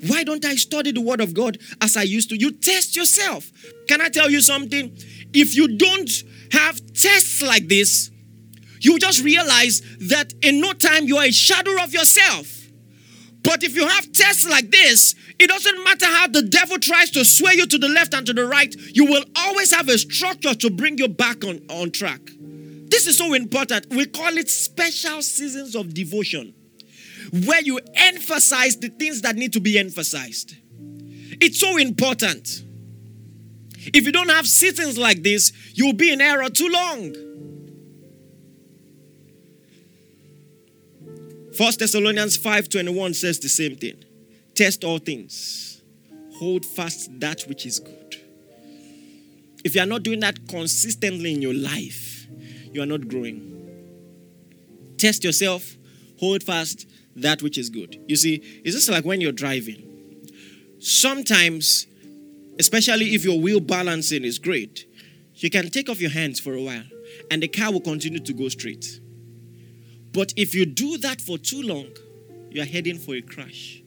Why 0.07 0.25
don't 0.25 0.45
I 0.45 0.55
study 0.55 0.93
the 0.93 1.01
Word 1.01 1.21
of 1.21 1.35
God 1.35 1.59
as 1.81 1.97
I 1.97 2.03
used 2.03 2.31
to? 2.31 2.37
You 2.37 2.53
test 2.53 2.97
yourself. 2.97 3.51
Can 3.89 4.01
I 4.01 4.09
tell 4.09 4.31
you 4.31 4.41
something? 4.41 4.97
If 5.33 5.55
you 5.55 5.77
don't 5.77 6.11
have 6.53 6.81
tests 6.95 7.43
like 7.43 7.69
this, 7.69 8.11
you 8.81 8.99
just 8.99 9.23
realize 9.23 9.83
that 10.09 10.33
in 10.43 10.61
no 10.61 10.73
time 10.73 11.05
you 11.05 11.19
are 11.19 11.27
a 11.27 11.33
shadow 11.33 11.83
of 11.83 11.93
yourself. 11.93 12.57
But 13.43 13.63
if 13.63 13.75
you 13.75 13.87
have 13.87 14.13
tests 14.13 14.49
like 14.49 14.71
this, 14.71 15.15
it 15.39 15.49
doesn't 15.49 15.85
matter 15.85 16.07
how 16.07 16.27
the 16.27 16.43
devil 16.43 16.79
tries 16.79 17.11
to 17.13 17.25
sway 17.25 17.53
you 17.55 17.67
to 17.67 17.79
the 17.79 17.89
left 17.89 18.13
and 18.15 18.27
to 18.27 18.33
the 18.33 18.47
right, 18.47 18.75
you 18.93 19.07
will 19.07 19.25
always 19.37 19.73
have 19.73 19.89
a 19.89 19.99
structure 19.99 20.55
to 20.55 20.71
bring 20.71 20.99
you 20.99 21.09
back 21.09 21.45
on, 21.45 21.61
on 21.71 21.91
track. 21.91 22.21
This 22.91 23.07
is 23.07 23.17
so 23.17 23.35
important. 23.35 23.87
We 23.91 24.07
call 24.07 24.37
it 24.37 24.49
special 24.49 25.23
seasons 25.23 25.77
of 25.77 25.95
devotion, 25.95 26.53
where 27.47 27.63
you 27.63 27.79
emphasize 27.95 28.77
the 28.77 28.89
things 28.89 29.23
that 29.23 29.37
need 29.37 29.53
to 29.53 29.61
be 29.61 29.79
emphasized. 29.79 30.57
It's 31.41 31.61
so 31.61 31.77
important. 31.77 32.65
If 33.95 34.05
you 34.05 34.13
don't 34.13 34.29
have 34.29 34.47
seasons 34.47 34.99
like 34.99 35.23
this, 35.23 35.53
you'll 35.75 35.95
be 35.95 36.13
in 36.13 36.21
error 36.21 36.51
too 36.51 36.69
long. 36.69 37.15
First 41.55 41.79
Thessalonians 41.79 42.37
5:21 42.37 43.15
says 43.15 43.39
the 43.39 43.49
same 43.49 43.77
thing. 43.77 44.05
Test 44.55 44.83
all 44.83 44.99
things. 44.99 45.81
Hold 46.35 46.67
fast 46.67 47.09
that 47.21 47.43
which 47.43 47.65
is 47.67 47.79
good. 47.79 48.17
If 49.63 49.75
you 49.75 49.81
are 49.83 49.87
not 49.87 50.03
doing 50.03 50.21
that 50.21 50.49
consistently 50.49 51.33
in 51.33 51.43
your 51.43 51.55
life, 51.55 52.10
you 52.73 52.83
are 52.83 52.87
not 52.87 53.09
growing. 53.09 53.57
Test 54.99 55.25
yourself, 55.25 55.77
hold 56.19 56.43
fast 56.43 56.89
that 57.17 57.43
which 57.43 57.59
is 57.59 57.71
good. 57.71 58.03
You 58.07 58.17
see, 58.17 58.37
it's 58.65 58.75
just 58.75 58.89
like 58.91 59.05
when 59.05 59.21
you're 59.21 59.33
driving. 59.33 59.87
Sometimes, 60.79 61.87
especially 62.59 63.15
if 63.15 63.25
your 63.25 63.41
wheel 63.41 63.61
balancing 63.61 64.25
is 64.25 64.39
great, 64.39 64.87
you 65.35 65.51
can 65.51 65.71
take 65.71 65.89
off 65.89 66.01
your 66.01 66.11
hands 66.11 66.39
for 66.39 66.55
a 66.55 66.63
while 66.63 66.85
and 67.31 67.43
the 67.43 67.49
car 67.49 67.73
will 67.73 67.81
continue 67.81 68.21
to 68.21 68.33
go 68.33 68.49
straight. 68.49 69.01
But 70.13 70.33
if 70.37 70.55
you 70.55 70.67
do 70.67 70.99
that 70.99 71.21
for 71.21 71.39
too 71.39 71.63
long, 71.63 71.89
you 72.51 72.63
are 72.63 72.67
heading 72.67 72.99
for 72.99 73.15
a 73.15 73.23
crash. 73.23 73.83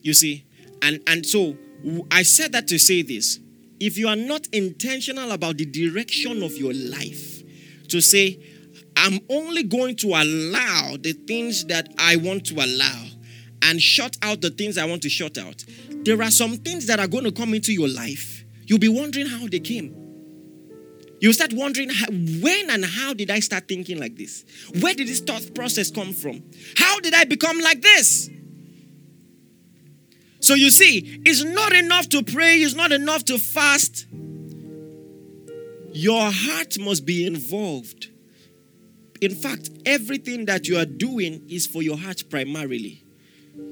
You 0.00 0.14
see, 0.14 0.44
and, 0.82 1.00
and 1.06 1.24
so 1.24 1.56
I 2.10 2.22
said 2.22 2.52
that 2.52 2.66
to 2.68 2.78
say 2.78 3.02
this. 3.02 3.40
If 3.80 3.96
you 3.96 4.08
are 4.08 4.16
not 4.16 4.46
intentional 4.52 5.30
about 5.30 5.58
the 5.58 5.66
direction 5.66 6.42
of 6.42 6.56
your 6.56 6.72
life, 6.74 7.42
to 7.88 8.00
say, 8.00 8.40
I'm 8.96 9.20
only 9.28 9.62
going 9.62 9.96
to 9.96 10.08
allow 10.08 10.96
the 11.00 11.12
things 11.12 11.64
that 11.66 11.88
I 11.98 12.16
want 12.16 12.46
to 12.46 12.54
allow 12.54 13.04
and 13.62 13.80
shut 13.80 14.16
out 14.22 14.40
the 14.40 14.50
things 14.50 14.78
I 14.78 14.84
want 14.84 15.02
to 15.02 15.08
shut 15.08 15.38
out, 15.38 15.64
there 16.04 16.20
are 16.22 16.30
some 16.30 16.56
things 16.56 16.86
that 16.86 17.00
are 17.00 17.06
going 17.08 17.24
to 17.24 17.32
come 17.32 17.54
into 17.54 17.72
your 17.72 17.88
life. 17.88 18.44
You'll 18.66 18.78
be 18.78 18.88
wondering 18.88 19.26
how 19.26 19.46
they 19.46 19.60
came. 19.60 19.94
You'll 21.20 21.32
start 21.32 21.52
wondering 21.52 21.90
when 22.40 22.70
and 22.70 22.84
how 22.84 23.12
did 23.12 23.30
I 23.30 23.40
start 23.40 23.66
thinking 23.66 23.98
like 23.98 24.16
this? 24.16 24.44
Where 24.80 24.94
did 24.94 25.08
this 25.08 25.20
thought 25.20 25.52
process 25.54 25.90
come 25.90 26.12
from? 26.12 26.42
How 26.76 27.00
did 27.00 27.14
I 27.14 27.24
become 27.24 27.58
like 27.58 27.82
this? 27.82 28.30
So 30.40 30.54
you 30.54 30.70
see, 30.70 31.20
it's 31.24 31.42
not 31.42 31.72
enough 31.72 32.08
to 32.10 32.22
pray, 32.22 32.58
it's 32.58 32.74
not 32.74 32.92
enough 32.92 33.24
to 33.26 33.38
fast. 33.38 34.06
Your 35.92 36.30
heart 36.30 36.78
must 36.78 37.04
be 37.04 37.26
involved. 37.26 38.08
In 39.20 39.34
fact, 39.34 39.70
everything 39.84 40.44
that 40.44 40.68
you 40.68 40.78
are 40.78 40.84
doing 40.84 41.44
is 41.48 41.66
for 41.66 41.82
your 41.82 41.96
heart 41.96 42.22
primarily, 42.30 43.02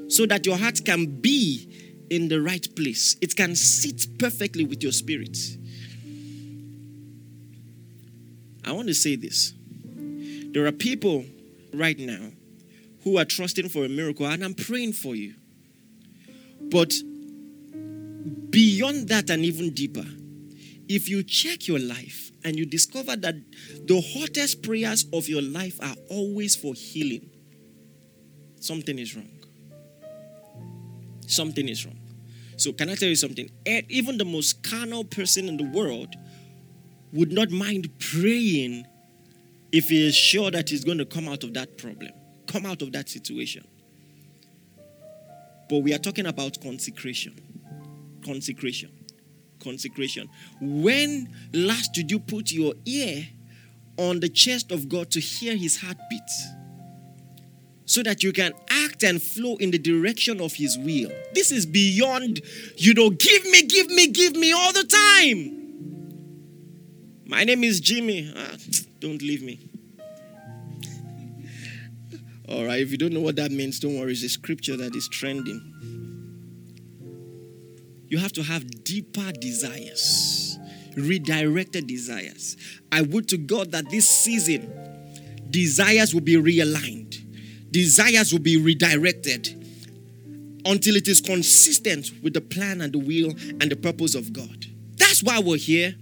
so 0.09 0.27
that 0.27 0.45
your 0.45 0.57
heart 0.57 0.85
can 0.85 1.07
be 1.21 2.05
in 2.11 2.29
the 2.29 2.41
right 2.41 2.67
place. 2.75 3.17
It 3.21 3.37
can 3.37 3.55
sit 3.55 4.19
perfectly 4.19 4.65
with 4.65 4.83
your 4.83 4.93
spirit. 4.93 5.39
I 8.65 8.73
want 8.73 8.89
to 8.89 8.95
say 8.95 9.15
this. 9.15 9.55
There 10.53 10.67
are 10.67 10.73
people 10.73 11.25
right 11.73 11.99
now 11.99 12.33
who 13.05 13.19
are 13.19 13.25
trusting 13.25 13.69
for 13.69 13.85
a 13.85 13.89
miracle, 13.89 14.27
and 14.27 14.43
I'm 14.43 14.55
praying 14.55 14.95
for 14.95 15.15
you. 15.15 15.35
But 16.71 16.93
beyond 18.51 19.09
that, 19.09 19.31
and 19.31 19.45
even 19.45 19.71
deeper, 19.71 20.05
if 20.89 21.09
you 21.09 21.23
check 21.23 21.67
your 21.67 21.79
life 21.79 22.31
and 22.45 22.57
you 22.57 22.67
discover 22.67 23.17
that 23.17 23.35
the 23.87 24.01
hottest 24.01 24.63
prayers 24.63 25.07
of 25.13 25.29
your 25.29 25.43
life 25.43 25.79
are 25.83 25.97
always 26.11 26.57
for 26.57 26.75
healing, 26.75 27.31
something 28.61 28.99
is 28.99 29.15
wrong. 29.17 29.31
Something 31.27 31.69
is 31.69 31.85
wrong. 31.85 31.99
So, 32.57 32.73
can 32.73 32.89
I 32.89 32.95
tell 32.95 33.09
you 33.09 33.17
something? 33.17 33.51
Even 33.67 34.17
the 34.17 34.25
most 34.25 34.63
carnal 34.63 35.05
person 35.05 35.49
in 35.49 35.57
the 35.57 35.65
world 35.65 36.15
would 37.13 37.33
not 37.33 37.51
mind 37.51 37.91
praying 37.99 38.87
if 39.73 39.89
he 39.89 40.07
is 40.07 40.15
sure 40.15 40.51
that 40.51 40.69
he's 40.69 40.85
going 40.85 40.99
to 40.99 41.05
come 41.05 41.29
out 41.29 41.45
of 41.45 41.55
that 41.55 41.77
problem, 41.77 42.13
come 42.47 42.65
out 42.65 42.83
of 42.83 42.93
that 42.93 43.09
situation. 43.09 43.67
But 45.69 45.79
we 45.79 45.93
are 45.95 45.99
talking 45.99 46.27
about 46.27 46.61
consecration. 46.61 47.35
Consecration. 48.25 48.91
Consecration. 49.61 50.29
When 50.61 51.29
last 51.53 51.93
did 51.93 52.11
you 52.11 52.19
put 52.19 52.53
your 52.53 52.75
ear 52.85 53.27
on 53.97 54.21
the 54.21 54.29
chest 54.29 54.71
of 54.71 54.89
God 54.89 55.11
to 55.13 55.21
hear 55.21 55.57
his 55.57 55.81
heartbeat? 55.81 56.31
So 57.89 58.03
that 58.03 58.23
you 58.23 58.33
can 58.33 58.53
act 58.69 59.05
and 59.05 59.23
flow 59.23 59.57
in 59.57 59.71
the 59.71 59.79
direction 59.79 60.41
of 60.41 60.53
his 60.55 60.77
will. 60.77 61.11
This 61.35 61.53
is 61.53 61.67
beyond, 61.67 62.41
you 62.77 62.95
know, 62.95 63.11
give 63.11 63.45
me, 63.45 63.63
give 63.63 63.89
me, 63.89 64.09
give 64.09 64.35
me 64.35 64.53
all 64.53 64.73
the 64.73 64.85
time. 64.85 65.53
My 67.27 67.45
name 67.45 67.65
is 67.65 67.81
Jimmy. 67.81 68.33
Ah, 68.37 68.57
don't 69.01 69.23
leave 69.23 69.43
me. 69.43 69.69
All 72.49 72.65
right, 72.65 72.81
if 72.81 72.93
you 72.93 72.99
don't 72.99 73.13
know 73.13 73.21
what 73.21 73.37
that 73.37 73.51
means, 73.51 73.81
don't 73.81 73.99
worry. 73.99 74.13
It's 74.13 74.23
a 74.23 74.29
scripture 74.29 74.77
that 74.77 74.95
is 74.95 75.09
trending. 75.09 75.61
You 78.09 78.19
have 78.19 78.33
to 78.35 78.43
have 78.43 78.85
deeper 78.85 79.33
desires, 79.33 80.57
redirected 80.97 81.89
desires. 81.89 82.57
I 82.93 83.03
would 83.03 83.29
to 83.31 83.37
God 83.37 83.73
that 83.73 83.91
this 83.91 84.09
season, 84.09 84.73
desires 85.51 86.15
will 86.15 86.21
be 86.21 86.37
realigned, 86.37 87.17
desires 87.73 88.33
will 88.33 88.41
be 88.41 88.57
redirected 88.57 89.65
until 90.65 90.95
it 90.95 91.09
is 91.09 91.21
consistent 91.21 92.11
with 92.23 92.35
the 92.35 92.41
plan 92.41 92.81
and 92.81 92.93
the 92.93 92.99
will 92.99 93.31
and 93.61 93.63
the 93.63 93.77
purpose 93.77 94.15
of 94.15 94.33
God. 94.33 94.67
That's 94.97 95.23
why 95.23 95.41
we're 95.41 95.57
here. 95.57 95.95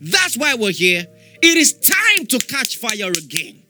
That's 0.00 0.36
why 0.36 0.54
we're 0.54 0.72
here. 0.72 1.06
It 1.42 1.56
is 1.56 1.72
time 1.72 2.26
to 2.26 2.38
catch 2.38 2.76
fire 2.76 3.10
again. 3.10 3.61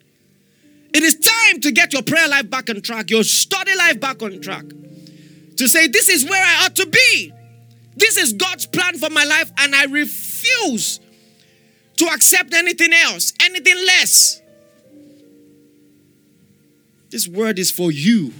It 0.94 1.02
is 1.02 1.14
time 1.14 1.61
to 1.62 1.72
get 1.72 1.92
your 1.92 2.02
prayer 2.02 2.28
life 2.28 2.50
back 2.50 2.68
on 2.68 2.80
track, 2.82 3.11
your 3.11 3.25
study 3.25 3.75
life 3.76 4.00
back 4.00 4.22
on 4.22 4.40
track. 4.40 4.64
To 5.56 5.68
say, 5.68 5.87
This 5.87 6.08
is 6.08 6.25
where 6.28 6.42
I 6.42 6.64
ought 6.64 6.76
to 6.76 6.87
be. 6.87 7.32
This 7.96 8.16
is 8.16 8.32
God's 8.32 8.66
plan 8.66 8.99
for 8.99 9.11
my 9.11 9.25
life, 9.25 9.50
and 9.58 9.75
I 9.75 9.84
refuse 9.84 11.00
to 11.99 12.06
accept 12.06 12.54
anything 12.54 12.92
else, 12.92 13.32
anything 13.42 13.76
less. 13.87 14.40
This 17.11 17.28
word 17.28 17.58
is 17.58 17.70
for 17.70 17.92
you. 17.92 18.32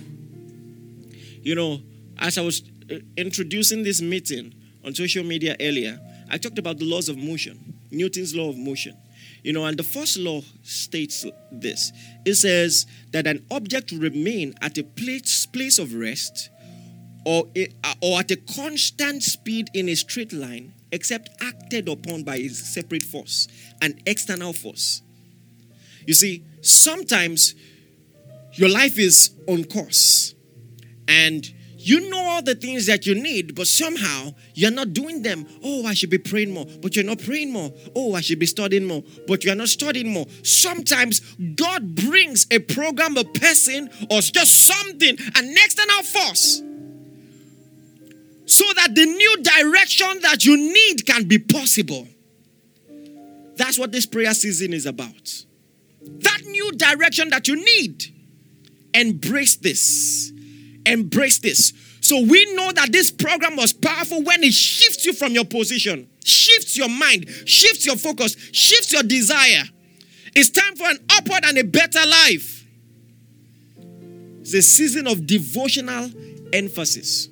You 1.43 1.55
know, 1.55 1.83
as 2.19 2.39
I 2.39 2.41
was 2.43 2.63
uh, 2.91 2.97
introducing 3.17 3.83
this 3.83 4.01
meeting 4.01 4.55
on 4.85 4.95
social 4.95 5.25
media 5.25 5.57
earlier, 5.61 6.01
I 6.31 6.39
talked 6.39 6.59
about 6.59 6.79
the 6.79 6.87
laws 6.87 7.09
of 7.09 7.19
motion, 7.19 7.75
Newton's 7.91 8.35
law 8.35 8.49
of 8.49 8.57
motion. 8.57 8.97
You 9.43 9.53
know, 9.53 9.65
and 9.65 9.77
the 9.77 9.83
first 9.83 10.19
law 10.19 10.43
states 10.63 11.27
this 11.51 11.93
it 12.25 12.35
says 12.35 12.87
that 13.11 13.27
an 13.27 13.45
object 13.51 13.93
will 13.93 13.99
remain 14.01 14.55
at 14.63 14.79
a 14.79 14.85
place, 14.85 15.47
place 15.47 15.79
of 15.79 15.95
rest 15.95 16.51
or, 17.25 17.49
uh, 17.57 17.95
or 18.01 18.21
at 18.21 18.31
a 18.31 18.37
constant 18.37 19.23
speed 19.23 19.69
in 19.75 19.89
a 19.89 19.95
straight 19.95 20.33
line 20.33 20.73
except 20.93 21.31
acted 21.41 21.89
upon 21.89 22.23
by 22.23 22.37
a 22.37 22.49
separate 22.49 23.03
force, 23.03 23.49
an 23.81 23.99
external 24.07 24.53
force. 24.53 25.03
You 26.07 26.15
see, 26.15 26.45
sometimes 26.61 27.55
your 28.53 28.69
life 28.69 28.99
is 28.99 29.31
on 29.49 29.65
course 29.65 30.35
and 31.09 31.53
you 31.87 32.09
know 32.11 32.23
all 32.23 32.43
the 32.43 32.55
things 32.55 32.87
that 32.87 33.07
you 33.07 33.15
need, 33.15 33.55
but 33.55 33.67
somehow 33.67 34.35
you're 34.55 34.71
not 34.71 34.93
doing 34.93 35.23
them. 35.23 35.47
Oh, 35.63 35.85
I 35.85 35.95
should 35.95 36.11
be 36.11 36.19
praying 36.19 36.53
more, 36.53 36.67
but 36.81 36.97
you're 36.97 37.05
not 37.05 37.19
praying 37.19 37.53
more. 37.53 37.73
Oh, 37.95 38.15
I 38.15 38.21
should 38.21 38.39
be 38.39 38.47
studying 38.47 38.85
more, 38.85 39.03
but 39.27 39.45
you're 39.45 39.55
not 39.55 39.69
studying 39.69 40.13
more. 40.13 40.27
Sometimes 40.43 41.21
God 41.57 41.95
brings 41.95 42.47
a 42.51 42.59
program, 42.59 43.17
a 43.17 43.25
person, 43.25 43.91
or 44.11 44.21
just 44.21 44.67
something, 44.67 45.17
an 45.37 45.51
external 45.51 46.03
force, 46.03 46.63
so 48.47 48.65
that 48.75 48.95
the 48.95 49.07
new 49.07 49.43
direction 49.43 50.21
that 50.23 50.45
you 50.45 50.57
need 50.57 51.07
can 51.07 51.25
be 51.25 51.39
possible. 51.39 52.07
That's 53.57 53.79
what 53.79 53.93
this 53.93 54.07
prayer 54.07 54.35
season 54.35 54.73
is 54.73 54.87
about. 54.87 55.45
That 56.03 56.43
new 56.47 56.73
direction 56.73 57.29
that 57.31 57.49
you 57.49 57.57
need. 57.57 58.07
Embrace 58.95 59.57
this 59.57 60.32
Embrace 60.87 61.39
this. 61.39 61.73
So 62.01 62.21
we 62.21 62.55
know 62.55 62.73
that 62.73 62.91
this 62.93 63.11
program 63.11 63.57
was 63.57 63.73
powerful 63.73 64.23
when 64.23 64.43
it 64.43 64.53
shifts 64.53 65.07
you 65.07 65.13
from 65.13 65.33
your 65.33 65.45
position, 65.45 66.09
shifts 66.25 66.77
your 66.77 66.89
mind, 66.89 67.29
shifts 67.47 67.87
your 67.87 67.97
focus, 67.97 68.37
shifts 68.53 68.93
your 68.93 69.03
desire. 69.03 69.65
It's 70.35 70.51
time 70.51 70.75
for 70.77 70.89
an 70.89 70.99
upward 71.11 71.45
and 71.45 71.59
a 71.59 71.65
better 71.65 72.05
life. 72.07 72.65
It's 74.41 74.55
a 74.55 74.63
season 74.63 75.07
of 75.07 75.27
devotional 75.27 76.11
emphasis. 76.53 77.29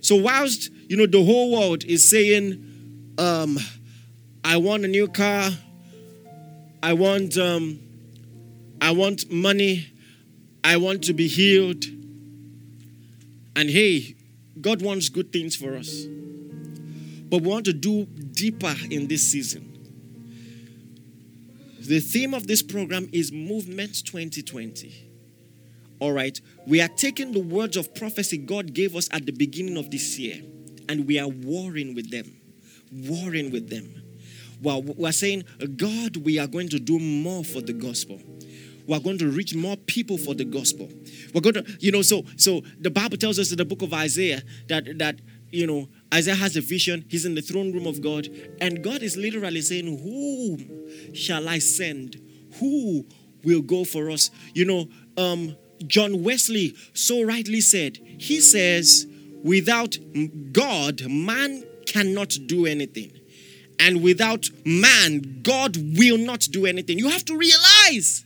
So, 0.00 0.16
whilst 0.16 0.70
you 0.88 0.96
know 0.96 1.06
the 1.06 1.22
whole 1.22 1.52
world 1.52 1.84
is 1.84 2.10
saying, 2.10 3.14
um, 3.18 3.58
"I 4.42 4.56
want 4.56 4.84
a 4.84 4.88
new 4.88 5.06
car," 5.06 5.56
I 6.82 6.92
want, 6.92 7.36
um, 7.36 7.80
I 8.80 8.92
want 8.92 9.30
money, 9.30 9.86
I 10.62 10.76
want 10.76 11.04
to 11.04 11.12
be 11.12 11.26
healed. 11.26 11.84
And 13.58 13.68
hey, 13.68 14.14
God 14.60 14.82
wants 14.82 15.08
good 15.08 15.32
things 15.32 15.56
for 15.56 15.76
us. 15.76 16.04
But 16.04 17.42
we 17.42 17.48
want 17.48 17.64
to 17.64 17.72
do 17.72 18.04
deeper 18.04 18.72
in 18.88 19.08
this 19.08 19.32
season. 19.32 19.64
The 21.80 21.98
theme 21.98 22.34
of 22.34 22.46
this 22.46 22.62
program 22.62 23.08
is 23.12 23.32
Movement 23.32 24.06
2020. 24.06 25.10
All 25.98 26.12
right, 26.12 26.40
we 26.68 26.80
are 26.80 26.86
taking 26.86 27.32
the 27.32 27.40
words 27.40 27.76
of 27.76 27.92
prophecy 27.96 28.38
God 28.38 28.74
gave 28.74 28.94
us 28.94 29.08
at 29.10 29.26
the 29.26 29.32
beginning 29.32 29.76
of 29.76 29.90
this 29.90 30.16
year 30.20 30.40
and 30.88 31.04
we 31.04 31.18
are 31.18 31.26
warring 31.26 31.96
with 31.96 32.12
them. 32.12 32.36
Warring 32.92 33.50
with 33.50 33.70
them. 33.70 33.92
Well, 34.62 34.82
we're 34.82 35.10
saying, 35.10 35.42
God, 35.76 36.18
we 36.18 36.38
are 36.38 36.46
going 36.46 36.68
to 36.68 36.78
do 36.78 37.00
more 37.00 37.42
for 37.42 37.60
the 37.60 37.72
gospel 37.72 38.20
we're 38.88 38.98
going 38.98 39.18
to 39.18 39.30
reach 39.30 39.54
more 39.54 39.76
people 39.76 40.16
for 40.16 40.34
the 40.34 40.44
gospel. 40.44 40.88
We're 41.34 41.42
going 41.42 41.54
to, 41.54 41.64
you 41.78 41.92
know, 41.92 42.00
so 42.00 42.24
so 42.36 42.62
the 42.80 42.90
Bible 42.90 43.18
tells 43.18 43.38
us 43.38 43.50
in 43.50 43.58
the 43.58 43.64
book 43.64 43.82
of 43.82 43.92
Isaiah 43.92 44.42
that 44.68 44.98
that 44.98 45.20
you 45.50 45.66
know 45.66 45.88
Isaiah 46.12 46.34
has 46.34 46.56
a 46.56 46.62
vision. 46.62 47.04
He's 47.08 47.26
in 47.26 47.34
the 47.34 47.42
throne 47.42 47.70
room 47.72 47.86
of 47.86 48.00
God, 48.00 48.28
and 48.60 48.82
God 48.82 49.02
is 49.02 49.16
literally 49.16 49.60
saying, 49.60 49.98
"Whom 49.98 51.14
shall 51.14 51.48
I 51.48 51.58
send? 51.58 52.16
Who 52.54 53.06
will 53.44 53.60
go 53.60 53.84
for 53.84 54.10
us?" 54.10 54.30
You 54.54 54.64
know, 54.64 54.88
um, 55.18 55.54
John 55.86 56.22
Wesley 56.22 56.74
so 56.94 57.22
rightly 57.22 57.60
said. 57.60 57.98
He 58.18 58.40
says, 58.40 59.06
"Without 59.44 59.98
God, 60.52 61.02
man 61.10 61.62
cannot 61.84 62.38
do 62.46 62.64
anything." 62.64 63.12
And 63.78 64.02
without 64.02 64.48
man, 64.64 65.40
God 65.42 65.76
will 65.76 66.18
not 66.18 66.48
do 66.50 66.66
anything. 66.66 66.98
You 66.98 67.10
have 67.10 67.24
to 67.26 67.36
realize 67.36 68.24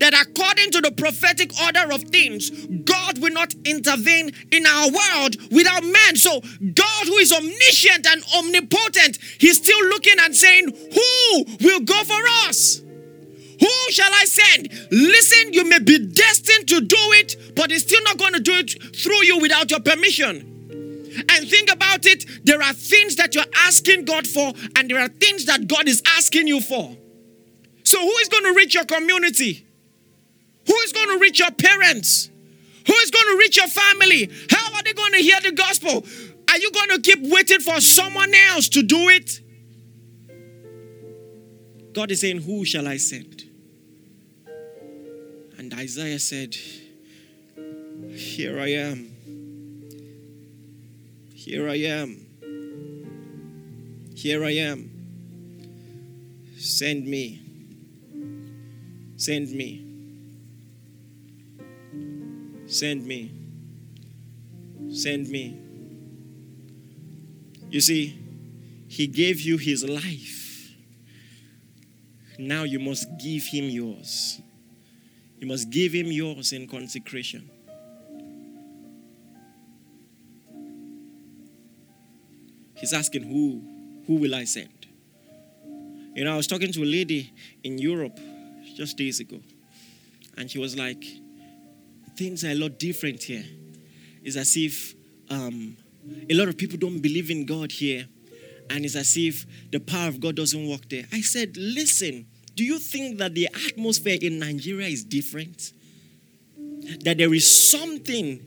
that 0.00 0.14
according 0.14 0.70
to 0.72 0.80
the 0.80 0.92
prophetic 0.92 1.50
order 1.62 1.92
of 1.92 2.02
things, 2.04 2.50
God 2.50 3.18
will 3.18 3.32
not 3.32 3.54
intervene 3.64 4.32
in 4.52 4.66
our 4.66 4.90
world 4.90 5.36
without 5.50 5.84
man. 5.84 6.16
So, 6.16 6.40
God, 6.40 7.06
who 7.06 7.16
is 7.16 7.32
omniscient 7.32 8.06
and 8.06 8.22
omnipotent, 8.36 9.18
He's 9.38 9.58
still 9.58 9.82
looking 9.88 10.16
and 10.22 10.34
saying, 10.34 10.66
Who 10.66 11.44
will 11.60 11.80
go 11.80 12.02
for 12.04 12.20
us? 12.48 12.82
Who 13.58 13.90
shall 13.90 14.12
I 14.12 14.24
send? 14.24 14.68
Listen, 14.90 15.52
you 15.52 15.68
may 15.68 15.78
be 15.78 15.98
destined 16.06 16.68
to 16.68 16.80
do 16.80 16.96
it, 17.20 17.54
but 17.54 17.70
He's 17.70 17.82
still 17.82 18.02
not 18.04 18.18
going 18.18 18.34
to 18.34 18.40
do 18.40 18.54
it 18.54 18.96
through 18.96 19.24
you 19.24 19.38
without 19.38 19.70
your 19.70 19.80
permission. 19.80 20.52
And 21.30 21.48
think 21.48 21.72
about 21.72 22.04
it 22.04 22.26
there 22.44 22.62
are 22.62 22.74
things 22.74 23.16
that 23.16 23.34
you're 23.34 23.44
asking 23.64 24.04
God 24.04 24.26
for, 24.26 24.52
and 24.76 24.90
there 24.90 25.00
are 25.00 25.08
things 25.08 25.46
that 25.46 25.66
God 25.66 25.88
is 25.88 26.02
asking 26.18 26.46
you 26.46 26.60
for. 26.60 26.94
So, 27.84 28.00
who 28.00 28.10
is 28.18 28.28
going 28.28 28.44
to 28.44 28.52
reach 28.54 28.74
your 28.74 28.84
community? 28.84 29.65
Who 30.66 30.74
is 30.74 30.92
going 30.92 31.08
to 31.08 31.18
reach 31.18 31.38
your 31.38 31.50
parents? 31.50 32.30
Who 32.86 32.94
is 32.94 33.10
going 33.10 33.24
to 33.24 33.36
reach 33.38 33.56
your 33.56 33.68
family? 33.68 34.30
How 34.50 34.74
are 34.74 34.82
they 34.82 34.92
going 34.92 35.12
to 35.12 35.18
hear 35.18 35.40
the 35.40 35.52
gospel? 35.52 36.04
Are 36.48 36.58
you 36.58 36.70
going 36.70 36.90
to 36.90 37.00
keep 37.00 37.18
waiting 37.22 37.60
for 37.60 37.80
someone 37.80 38.32
else 38.50 38.68
to 38.70 38.82
do 38.82 39.08
it? 39.08 39.40
God 41.92 42.10
is 42.10 42.20
saying, 42.20 42.42
Who 42.42 42.64
shall 42.64 42.86
I 42.86 42.98
send? 42.98 43.44
And 45.58 45.72
Isaiah 45.74 46.18
said, 46.18 46.54
Here 48.14 48.60
I 48.60 48.68
am. 48.72 49.12
Here 51.34 51.68
I 51.68 51.76
am. 51.76 52.26
Here 54.14 54.44
I 54.44 54.50
am. 54.50 54.90
Send 56.58 57.06
me. 57.06 57.40
Send 59.16 59.50
me. 59.52 59.85
Send 62.66 63.06
me. 63.06 63.32
Send 64.90 65.28
me. 65.28 65.58
You 67.70 67.80
see, 67.80 68.18
He 68.88 69.06
gave 69.06 69.40
you 69.40 69.56
His 69.56 69.84
life. 69.88 70.72
Now 72.38 72.64
you 72.64 72.78
must 72.78 73.08
give 73.18 73.44
Him 73.44 73.64
yours. 73.64 74.40
You 75.38 75.46
must 75.46 75.70
give 75.70 75.92
Him 75.92 76.06
yours 76.06 76.52
in 76.52 76.66
consecration. 76.66 77.50
He's 82.74 82.92
asking, 82.92 83.24
Who? 83.24 83.62
Who 84.06 84.16
will 84.16 84.34
I 84.34 84.44
send? 84.44 84.86
You 86.14 86.24
know, 86.24 86.32
I 86.32 86.36
was 86.36 86.46
talking 86.46 86.72
to 86.72 86.82
a 86.82 86.86
lady 86.86 87.32
in 87.62 87.78
Europe 87.78 88.18
just 88.74 88.96
days 88.96 89.20
ago, 89.20 89.40
and 90.36 90.50
she 90.50 90.58
was 90.58 90.76
like, 90.76 91.04
things 92.16 92.44
are 92.44 92.50
a 92.50 92.54
lot 92.54 92.78
different 92.78 93.22
here. 93.22 93.44
It's 94.22 94.36
as 94.36 94.56
if 94.56 94.94
um, 95.30 95.76
a 96.28 96.34
lot 96.34 96.48
of 96.48 96.56
people 96.56 96.78
don't 96.78 97.00
believe 97.00 97.30
in 97.30 97.46
God 97.46 97.70
here, 97.70 98.06
and 98.70 98.84
it's 98.84 98.96
as 98.96 99.16
if 99.16 99.46
the 99.70 99.78
power 99.78 100.08
of 100.08 100.20
God 100.20 100.36
doesn't 100.36 100.68
work 100.68 100.88
there. 100.88 101.04
I 101.12 101.20
said, 101.20 101.56
listen, 101.56 102.26
do 102.54 102.64
you 102.64 102.78
think 102.78 103.18
that 103.18 103.34
the 103.34 103.48
atmosphere 103.68 104.18
in 104.20 104.38
Nigeria 104.38 104.88
is 104.88 105.04
different? 105.04 105.72
That 107.04 107.18
there 107.18 107.32
is 107.34 107.70
something 107.70 108.40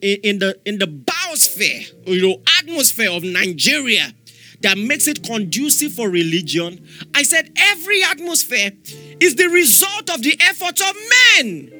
in, 0.00 0.18
in 0.22 0.38
the 0.38 0.58
in 0.64 0.78
the 0.78 0.86
biosphere, 0.86 1.92
you 2.06 2.22
know, 2.22 2.42
atmosphere 2.58 3.10
of 3.10 3.22
Nigeria 3.22 4.12
that 4.62 4.78
makes 4.78 5.06
it 5.06 5.22
conducive 5.22 5.92
for 5.92 6.08
religion. 6.08 6.86
I 7.14 7.22
said 7.22 7.52
every 7.56 8.02
atmosphere 8.02 8.72
is 9.20 9.36
the 9.36 9.48
result 9.48 10.10
of 10.10 10.22
the 10.22 10.36
efforts 10.40 10.80
of 10.80 10.96
men 11.38 11.75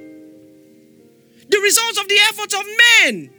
the 1.48 1.58
results 1.58 1.98
of 1.98 2.08
the 2.08 2.18
efforts 2.30 2.54
of 2.54 2.64
men. 3.04 3.30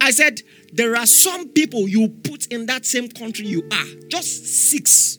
I 0.00 0.10
said, 0.10 0.42
there 0.72 0.96
are 0.96 1.06
some 1.06 1.48
people 1.48 1.88
you 1.88 2.08
put 2.08 2.46
in 2.48 2.66
that 2.66 2.84
same 2.84 3.08
country 3.08 3.46
you 3.46 3.62
are, 3.72 3.86
just 4.08 4.70
six. 4.70 5.18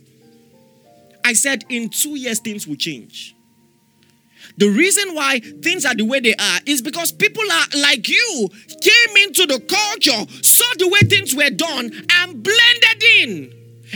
I 1.26 1.34
said 1.34 1.66
in 1.70 1.90
two 1.90 2.16
years 2.18 2.40
things 2.40 2.68
will 2.68 2.76
change. 2.76 3.36
The 4.58 4.70
reason 4.70 5.14
why 5.14 5.40
things 5.40 5.86
are 5.86 5.94
the 5.94 6.06
way 6.06 6.20
they 6.20 6.34
are 6.34 6.60
is 6.66 6.82
because 6.82 7.12
people 7.12 7.44
are 7.52 7.66
like 7.80 8.08
you 8.08 8.50
came 8.82 9.18
into 9.18 9.46
the 9.46 9.60
culture, 9.60 10.32
saw 10.42 10.74
the 10.78 10.88
way 10.88 11.00
things 11.08 11.36
were 11.36 11.50
done, 11.50 11.92
and 12.12 12.44
blended 12.44 13.04
in. 13.22 13.54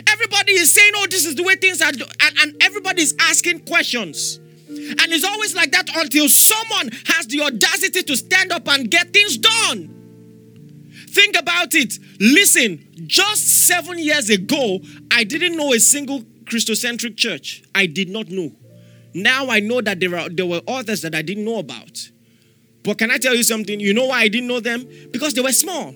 Everybody 0.08 0.54
is 0.54 0.74
saying, 0.74 0.94
Oh, 0.96 1.08
this 1.10 1.26
is 1.26 1.36
the 1.36 1.44
way 1.44 1.56
things 1.56 1.82
are, 1.82 1.90
and, 1.90 2.40
and 2.42 2.64
everybody 2.64 3.02
is 3.02 3.16
asking 3.20 3.62
questions. 3.62 4.40
And 5.00 5.12
it's 5.12 5.26
always 5.26 5.56
like 5.56 5.72
that 5.72 5.90
until 5.96 6.28
someone 6.30 6.90
has 7.08 7.28
the 7.28 7.42
audacity 7.42 8.04
to 8.04 8.16
stand 8.16 8.52
up 8.52 8.68
and 8.68 8.90
get 8.90 9.12
things 9.14 9.38
done. 9.38 9.98
Think 11.10 11.38
about 11.38 11.74
it. 11.74 11.98
Listen, 12.20 12.88
just 13.08 13.68
seven 13.68 14.00
years 14.00 14.30
ago, 14.30 14.80
I 15.12 15.24
didn't 15.24 15.58
know 15.58 15.74
a 15.74 15.80
single 15.80 16.22
Christocentric 16.46 17.18
church. 17.18 17.64
I 17.76 17.86
did 17.86 18.10
not 18.10 18.30
know. 18.30 18.52
Now 19.14 19.50
I 19.50 19.60
know 19.60 19.82
that 19.82 20.00
there, 20.00 20.16
are, 20.18 20.30
there 20.30 20.46
were 20.46 20.62
others 20.68 21.02
that 21.02 21.14
I 21.16 21.22
didn't 21.22 21.46
know 21.46 21.60
about. 21.60 22.10
But 22.84 22.98
can 22.98 23.12
I 23.12 23.18
tell 23.18 23.36
you 23.36 23.44
something? 23.44 23.80
You 23.80 23.94
know 23.94 24.06
why 24.08 24.22
I 24.22 24.28
didn't 24.28 24.48
know 24.48 24.60
them? 24.60 24.88
Because 25.12 25.34
they 25.34 25.42
were 25.42 25.52
small. 25.52 25.94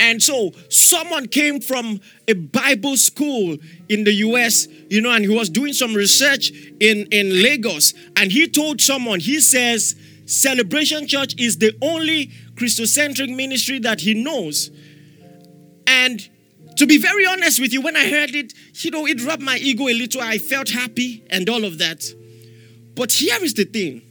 And 0.00 0.22
so 0.22 0.52
someone 0.70 1.26
came 1.26 1.60
from 1.60 2.00
a 2.28 2.34
Bible 2.34 2.96
school 2.96 3.56
in 3.88 4.04
the 4.04 4.12
US, 4.14 4.68
you 4.88 5.00
know, 5.00 5.10
and 5.10 5.24
he 5.24 5.34
was 5.34 5.50
doing 5.50 5.72
some 5.72 5.94
research 5.94 6.50
in, 6.80 7.06
in 7.10 7.42
Lagos. 7.42 7.94
And 8.16 8.30
he 8.30 8.48
told 8.48 8.80
someone, 8.80 9.20
he 9.20 9.40
says, 9.40 9.96
Celebration 10.26 11.06
Church 11.06 11.34
is 11.38 11.58
the 11.58 11.76
only 11.82 12.30
Christocentric 12.54 13.34
ministry 13.34 13.78
that 13.80 14.00
he 14.00 14.14
knows. 14.14 14.70
And 15.86 16.28
to 16.76 16.86
be 16.86 16.98
very 16.98 17.26
honest 17.26 17.60
with 17.60 17.72
you, 17.72 17.80
when 17.80 17.96
I 17.96 18.08
heard 18.08 18.34
it, 18.34 18.52
you 18.74 18.90
know, 18.90 19.06
it 19.06 19.24
rubbed 19.24 19.42
my 19.42 19.56
ego 19.56 19.88
a 19.88 19.94
little. 19.94 20.20
I 20.20 20.38
felt 20.38 20.68
happy 20.68 21.24
and 21.28 21.48
all 21.48 21.64
of 21.64 21.78
that. 21.78 22.04
But 22.94 23.12
here 23.12 23.42
is 23.42 23.54
the 23.54 23.64
thing. 23.64 24.02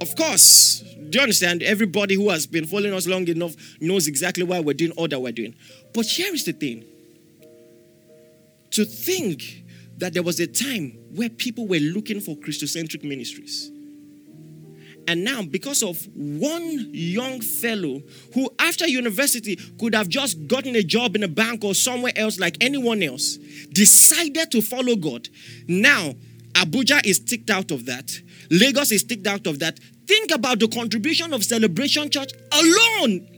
Of 0.00 0.14
course, 0.16 0.84
do 1.10 1.18
you 1.18 1.22
understand? 1.22 1.62
Everybody 1.62 2.14
who 2.14 2.30
has 2.30 2.46
been 2.46 2.66
following 2.66 2.92
us 2.92 3.06
long 3.06 3.26
enough 3.28 3.54
knows 3.80 4.06
exactly 4.06 4.44
why 4.44 4.60
we're 4.60 4.74
doing 4.74 4.92
all 4.92 5.08
that 5.08 5.20
we're 5.20 5.32
doing. 5.32 5.54
But 5.94 6.06
here 6.06 6.32
is 6.34 6.44
the 6.44 6.52
thing. 6.52 6.84
To 8.72 8.84
think 8.84 9.64
that 9.98 10.12
there 10.12 10.22
was 10.22 10.38
a 10.40 10.46
time 10.46 10.98
where 11.14 11.30
people 11.30 11.66
were 11.66 11.78
looking 11.78 12.20
for 12.20 12.36
Christocentric 12.36 13.02
ministries 13.02 13.70
and 15.08 15.22
now, 15.22 15.42
because 15.42 15.82
of 15.82 16.04
one 16.14 16.88
young 16.92 17.40
fellow 17.40 18.02
who, 18.34 18.50
after 18.58 18.86
university, 18.88 19.56
could 19.78 19.94
have 19.94 20.08
just 20.08 20.48
gotten 20.48 20.74
a 20.74 20.82
job 20.82 21.14
in 21.14 21.22
a 21.22 21.28
bank 21.28 21.62
or 21.62 21.74
somewhere 21.74 22.12
else 22.16 22.40
like 22.40 22.56
anyone 22.60 23.02
else, 23.02 23.36
decided 23.72 24.50
to 24.50 24.60
follow 24.60 24.96
God. 24.96 25.28
Now, 25.68 26.14
Abuja 26.56 27.04
is 27.04 27.20
ticked 27.20 27.50
out 27.50 27.70
of 27.70 27.84
that. 27.86 28.18
Lagos 28.50 28.90
is 28.90 29.04
ticked 29.04 29.26
out 29.26 29.46
of 29.46 29.58
that. 29.58 29.78
Think 30.06 30.30
about 30.30 30.58
the 30.58 30.68
contribution 30.68 31.34
of 31.34 31.44
Celebration 31.44 32.08
Church 32.10 32.30
alone 32.52 33.28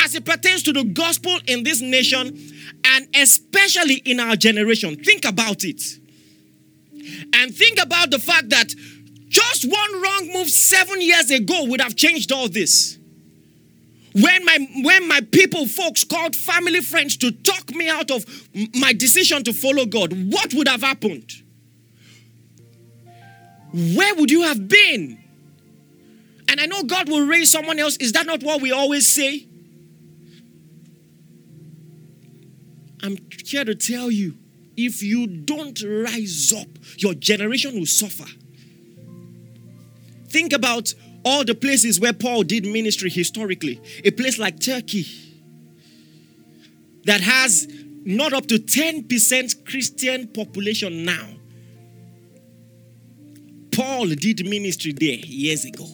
as 0.00 0.14
it 0.14 0.24
pertains 0.24 0.62
to 0.64 0.72
the 0.72 0.84
gospel 0.84 1.38
in 1.46 1.62
this 1.62 1.80
nation 1.80 2.38
and 2.84 3.08
especially 3.14 3.96
in 4.04 4.18
our 4.18 4.34
generation. 4.36 4.96
Think 4.96 5.24
about 5.24 5.62
it. 5.64 5.82
And 7.34 7.54
think 7.54 7.80
about 7.80 8.10
the 8.10 8.18
fact 8.18 8.50
that 8.50 8.74
just 9.28 9.64
one 9.70 10.02
wrong 10.02 10.30
move 10.32 10.50
seven 10.50 11.00
years 11.00 11.30
ago 11.30 11.64
would 11.66 11.80
have 11.80 11.94
changed 11.94 12.32
all 12.32 12.48
this. 12.48 12.98
When 14.12 14.44
my 14.44 14.58
when 14.82 15.06
my 15.06 15.20
people, 15.20 15.66
folks, 15.66 16.02
called 16.02 16.34
family 16.34 16.80
friends 16.80 17.18
to 17.18 17.30
talk 17.30 17.70
me 17.70 17.88
out 17.88 18.10
of 18.10 18.24
my 18.74 18.92
decision 18.94 19.44
to 19.44 19.52
follow 19.52 19.84
God, 19.84 20.12
what 20.32 20.54
would 20.54 20.68
have 20.68 20.80
happened? 20.80 21.30
Where 23.76 24.14
would 24.14 24.30
you 24.30 24.42
have 24.42 24.68
been? 24.68 25.22
And 26.48 26.60
I 26.60 26.66
know 26.66 26.82
God 26.82 27.10
will 27.10 27.26
raise 27.26 27.52
someone 27.52 27.78
else. 27.78 27.98
Is 27.98 28.12
that 28.12 28.24
not 28.24 28.42
what 28.42 28.62
we 28.62 28.72
always 28.72 29.06
say? 29.06 29.46
I'm 33.02 33.18
here 33.44 33.66
to 33.66 33.74
tell 33.74 34.10
you 34.10 34.38
if 34.78 35.02
you 35.02 35.26
don't 35.26 35.78
rise 35.82 36.54
up, 36.56 36.68
your 36.96 37.12
generation 37.12 37.78
will 37.78 37.86
suffer. 37.86 38.24
Think 40.28 40.54
about 40.54 40.94
all 41.22 41.44
the 41.44 41.54
places 41.54 42.00
where 42.00 42.14
Paul 42.14 42.44
did 42.44 42.64
ministry 42.64 43.10
historically. 43.10 43.80
A 44.04 44.10
place 44.10 44.38
like 44.38 44.58
Turkey 44.58 45.06
that 47.04 47.20
has 47.20 47.68
not 48.04 48.32
up 48.32 48.46
to 48.46 48.54
10% 48.54 49.66
Christian 49.66 50.28
population 50.28 51.04
now. 51.04 51.35
Paul 53.76 54.06
did 54.06 54.48
ministry 54.48 54.92
there 54.92 55.18
years 55.18 55.66
ago. 55.66 55.86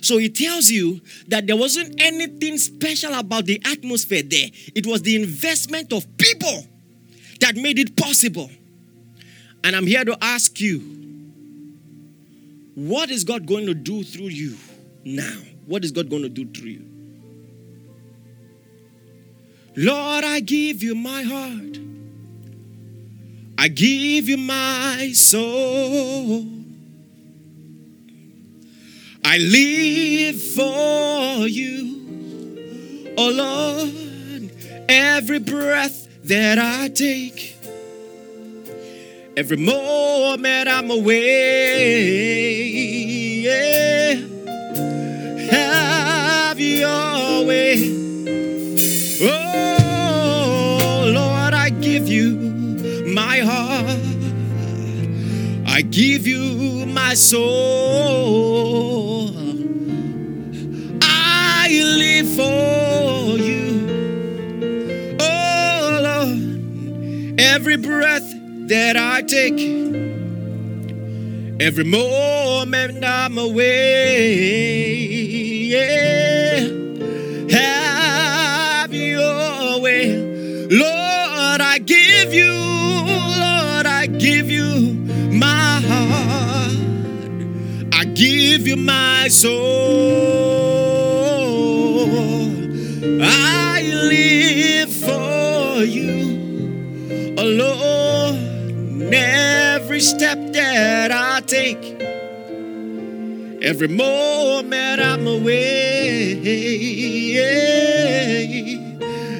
So 0.00 0.18
it 0.18 0.34
tells 0.34 0.70
you 0.70 1.00
that 1.28 1.46
there 1.46 1.56
wasn't 1.56 2.00
anything 2.00 2.56
special 2.58 3.12
about 3.14 3.44
the 3.44 3.60
atmosphere 3.64 4.22
there. 4.22 4.48
It 4.74 4.86
was 4.86 5.02
the 5.02 5.16
investment 5.16 5.92
of 5.92 6.06
people 6.16 6.64
that 7.40 7.56
made 7.56 7.78
it 7.78 7.96
possible. 7.96 8.50
And 9.62 9.76
I'm 9.76 9.86
here 9.86 10.04
to 10.04 10.16
ask 10.22 10.60
you 10.60 10.78
what 12.74 13.10
is 13.10 13.24
God 13.24 13.46
going 13.46 13.66
to 13.66 13.74
do 13.74 14.02
through 14.02 14.28
you 14.28 14.56
now? 15.04 15.38
What 15.66 15.84
is 15.84 15.92
God 15.92 16.08
going 16.08 16.22
to 16.22 16.28
do 16.28 16.46
through 16.46 16.70
you? 16.70 16.86
Lord, 19.76 20.24
I 20.24 20.40
give 20.40 20.82
you 20.82 20.94
my 20.94 21.22
heart. 21.22 21.78
I 23.58 23.68
give 23.68 24.28
you 24.28 24.36
my 24.38 25.12
soul. 25.14 26.55
I 29.28 29.38
live 29.38 30.40
for 30.56 31.48
you, 31.48 33.14
oh 33.18 33.30
Lord. 33.30 33.92
Every 34.88 35.40
breath 35.40 36.06
that 36.24 36.58
I 36.60 36.88
take 36.88 37.56
Every 39.38 39.58
moment 39.58 40.66
I'm 40.66 40.90
away, 40.90 42.00
yeah. 43.44 44.14
have 45.50 46.58
your 46.58 47.44
way. 47.44 47.74
Oh, 49.20 51.04
Lord, 51.14 51.52
I 51.52 51.68
give 51.68 52.08
you 52.08 53.04
my 53.12 53.40
heart. 53.40 54.00
I 55.66 55.82
give 55.82 56.26
you 56.26 56.86
my 56.86 57.12
soul. 57.12 58.45
Every 67.56 67.76
breath 67.78 68.34
that 68.68 68.96
I 68.98 69.22
take. 69.22 69.58
Every 71.58 71.84
moment 71.84 73.02
I'm 73.02 73.38
away. 73.38 73.70
Have 77.50 78.92
your 78.92 79.80
way, 79.80 80.66
Lord. 80.68 81.60
I 81.62 81.78
give 81.78 82.34
you, 82.34 82.52
Lord. 82.52 83.86
I 83.86 84.06
give 84.06 84.50
you 84.50 84.92
my 85.32 85.80
heart. 85.90 86.76
I 87.94 88.04
give 88.04 88.66
you 88.68 88.76
my 88.76 89.28
soul. 89.28 90.66
I 93.22 93.80
live 93.80 94.55
alone 97.60 99.12
every 99.12 100.00
step 100.00 100.38
that 100.52 101.10
I 101.10 101.40
take, 101.40 102.00
every 103.62 103.88
moment 103.88 105.00
I'm 105.00 105.26
away. 105.26 106.34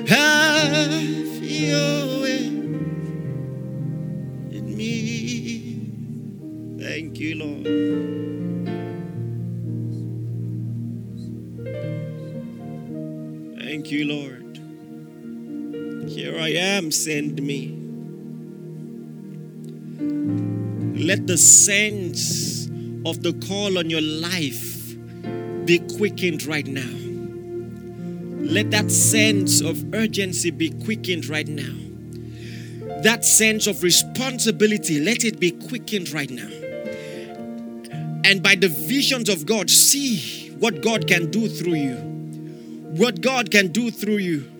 Have 0.06 0.92
your 1.42 2.22
way 2.22 2.46
in 4.56 4.76
me. 4.76 5.80
Thank 6.80 7.18
you, 7.20 7.34
Lord. 7.36 7.66
Thank 13.60 13.90
you, 13.90 14.04
Lord. 14.06 14.42
Here 16.08 16.38
I 16.38 16.48
am, 16.50 16.90
send 16.90 17.42
me. 17.42 17.75
Let 21.06 21.28
the 21.28 21.38
sense 21.38 22.66
of 23.06 23.22
the 23.22 23.32
call 23.46 23.78
on 23.78 23.88
your 23.88 24.00
life 24.00 24.96
be 25.64 25.78
quickened 25.96 26.44
right 26.46 26.66
now. 26.66 26.82
Let 28.44 28.72
that 28.72 28.90
sense 28.90 29.60
of 29.60 29.94
urgency 29.94 30.50
be 30.50 30.70
quickened 30.84 31.28
right 31.28 31.46
now. 31.46 31.72
That 33.04 33.24
sense 33.24 33.68
of 33.68 33.84
responsibility, 33.84 34.98
let 34.98 35.22
it 35.22 35.38
be 35.38 35.52
quickened 35.52 36.10
right 36.10 36.28
now. 36.28 36.50
And 38.24 38.42
by 38.42 38.56
the 38.56 38.68
visions 38.68 39.28
of 39.28 39.46
God, 39.46 39.70
see 39.70 40.50
what 40.58 40.82
God 40.82 41.06
can 41.06 41.30
do 41.30 41.48
through 41.48 41.74
you. 41.74 41.94
What 42.96 43.20
God 43.20 43.52
can 43.52 43.68
do 43.68 43.92
through 43.92 44.16
you. 44.16 44.55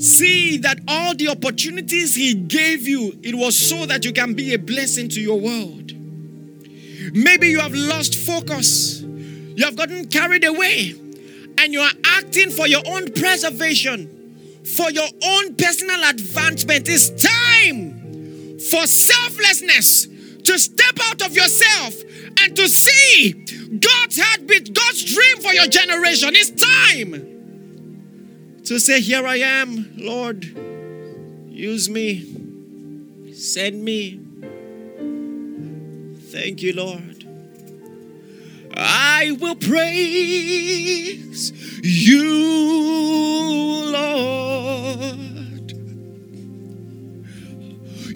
See 0.00 0.56
that 0.58 0.80
all 0.88 1.14
the 1.14 1.28
opportunities 1.28 2.14
He 2.14 2.32
gave 2.32 2.88
you, 2.88 3.18
it 3.22 3.34
was 3.34 3.58
so 3.58 3.84
that 3.84 4.02
you 4.02 4.14
can 4.14 4.32
be 4.32 4.54
a 4.54 4.58
blessing 4.58 5.10
to 5.10 5.20
your 5.20 5.38
world. 5.38 5.92
Maybe 7.12 7.48
you 7.48 7.60
have 7.60 7.74
lost 7.74 8.14
focus, 8.14 9.02
you 9.02 9.62
have 9.62 9.76
gotten 9.76 10.08
carried 10.08 10.44
away, 10.44 10.94
and 11.58 11.72
you 11.74 11.80
are 11.80 11.92
acting 12.16 12.50
for 12.50 12.66
your 12.66 12.80
own 12.86 13.12
preservation, 13.12 14.62
for 14.74 14.90
your 14.90 15.08
own 15.22 15.54
personal 15.56 16.02
advancement. 16.08 16.88
It's 16.88 17.10
time 17.10 18.58
for 18.58 18.86
selflessness 18.86 20.06
to 20.06 20.58
step 20.58 20.98
out 21.02 21.20
of 21.20 21.34
yourself 21.34 21.94
and 22.40 22.56
to 22.56 22.66
see 22.68 23.32
God's 23.68 24.18
heartbeat, 24.18 24.72
God's 24.72 25.04
dream 25.14 25.36
for 25.38 25.52
your 25.52 25.66
generation. 25.66 26.30
It's 26.32 26.50
time 26.52 27.39
to 28.64 28.78
say, 28.78 29.00
Here 29.00 29.26
I 29.26 29.36
am, 29.36 29.92
Lord. 29.96 30.44
Use 31.48 31.88
me. 31.90 33.32
Send 33.34 33.84
me. 33.84 34.20
Thank 36.30 36.62
you, 36.62 36.72
Lord. 36.72 37.24
I 38.76 39.36
will 39.40 39.56
praise 39.56 41.52
you, 41.82 42.24
Lord. 43.92 45.72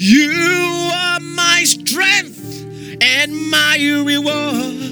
You 0.00 0.90
are 0.92 1.20
my 1.20 1.64
strength 1.64 2.66
and 3.02 3.50
my 3.50 3.76
reward. 4.06 4.84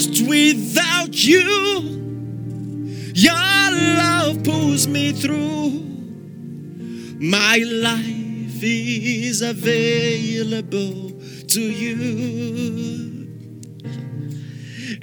Lost 0.00 0.26
without 0.26 1.24
you. 1.24 1.42
Your 3.14 3.34
love 3.34 4.42
pulls 4.44 4.86
me 4.86 5.12
through. 5.12 5.70
My 7.20 7.58
life 7.66 8.62
is 8.62 9.42
available 9.42 11.10
to 11.48 11.60
you. 11.60 13.28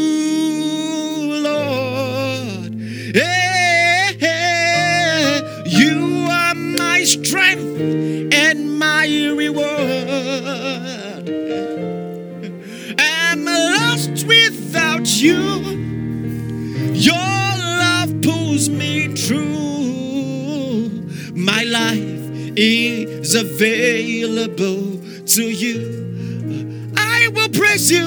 is 23.35 23.41
available 23.41 24.99
to 25.25 25.43
you. 25.43 26.93
I 26.97 27.29
will 27.35 27.49
praise 27.49 27.91
you 27.91 28.07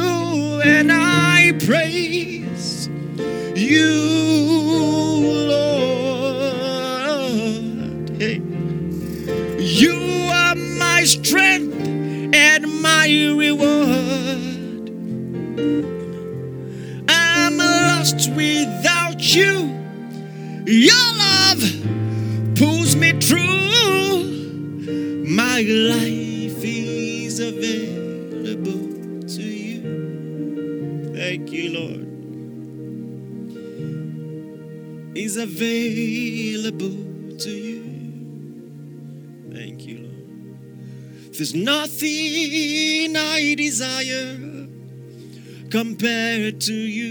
and 0.64 0.92
I 0.92 1.54
praise 1.66 2.88
you, 3.56 4.15
Is 35.16 35.38
available 35.38 36.90
to 37.38 37.50
you. 37.50 37.84
Thank 39.54 39.88
you, 39.88 40.00
Lord. 40.00 41.34
There's 41.34 41.56
nothing 41.56 43.16
I 43.16 43.56
desire 43.56 44.68
compared 45.70 46.60
to 46.62 46.74
you. 46.74 47.06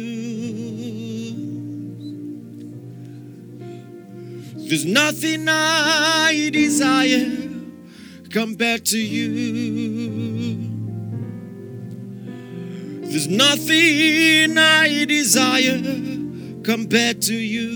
There's 4.68 4.84
nothing 4.84 5.46
I 5.48 6.50
desire 6.52 7.38
compared 8.30 8.84
to 8.86 8.98
you. 8.98 10.58
There's 13.02 13.28
nothing 13.28 14.58
I 14.58 15.04
desire 15.06 15.80
compared 16.64 17.22
to 17.22 17.34
you. 17.34 17.73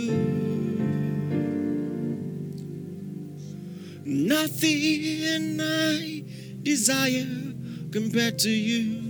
Nothing 4.61 5.61
I 5.61 6.25
desire 6.65 7.55
compared 7.93 8.41
to 8.41 8.51
you. 8.51 9.03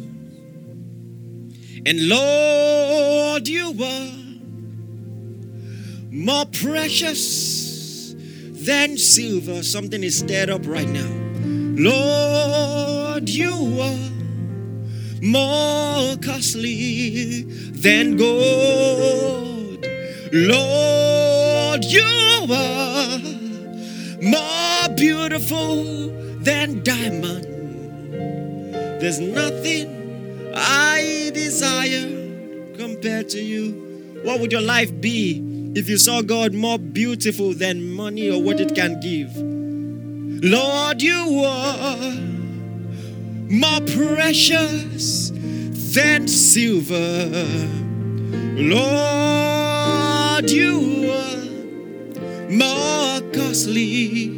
And 1.87 2.07
Lord, 2.07 3.49
you 3.49 3.75
are 3.83 4.13
more 6.11 6.45
precious 6.53 8.15
than 8.15 8.99
silver. 8.99 9.63
Something 9.63 10.05
is 10.05 10.19
stirred 10.19 10.51
up 10.51 10.67
right 10.67 10.87
now. 10.87 11.11
Lord, 11.81 13.31
you 13.31 13.81
are 13.81 14.11
more 15.23 16.15
costly 16.19 17.45
than 17.71 18.19
gold. 18.19 19.87
Lord, 20.31 21.85
you 21.87 22.47
are 22.51 23.19
more 24.21 24.68
beautiful 24.95 25.85
than 26.41 26.83
diamond. 26.83 27.45
There's 29.01 29.21
nothing 29.21 30.53
I 30.55 31.31
desire 31.35 32.09
compared 32.77 33.29
to 33.31 33.41
you. 33.41 34.21
What 34.25 34.41
would 34.41 34.53
your 34.53 34.61
life 34.61 34.93
be 35.01 35.73
if 35.75 35.89
you 35.89 35.99
saw 35.99 36.23
God 36.23 36.53
more 36.55 36.79
beautiful 36.79 37.55
than 37.55 37.93
money 37.93 38.31
or 38.31 38.43
what 38.43 38.61
it 38.61 38.75
can 38.75 39.01
give? 39.01 39.31
Lord, 40.45 41.03
you 41.03 41.43
are 41.45 42.13
more 43.51 43.81
precious 43.81 45.31
than 45.95 46.29
silver. 46.29 47.29
Lord, 48.57 50.51
you 50.51 51.11
are 51.13 52.51
more 52.51 53.21
costly 53.33 54.38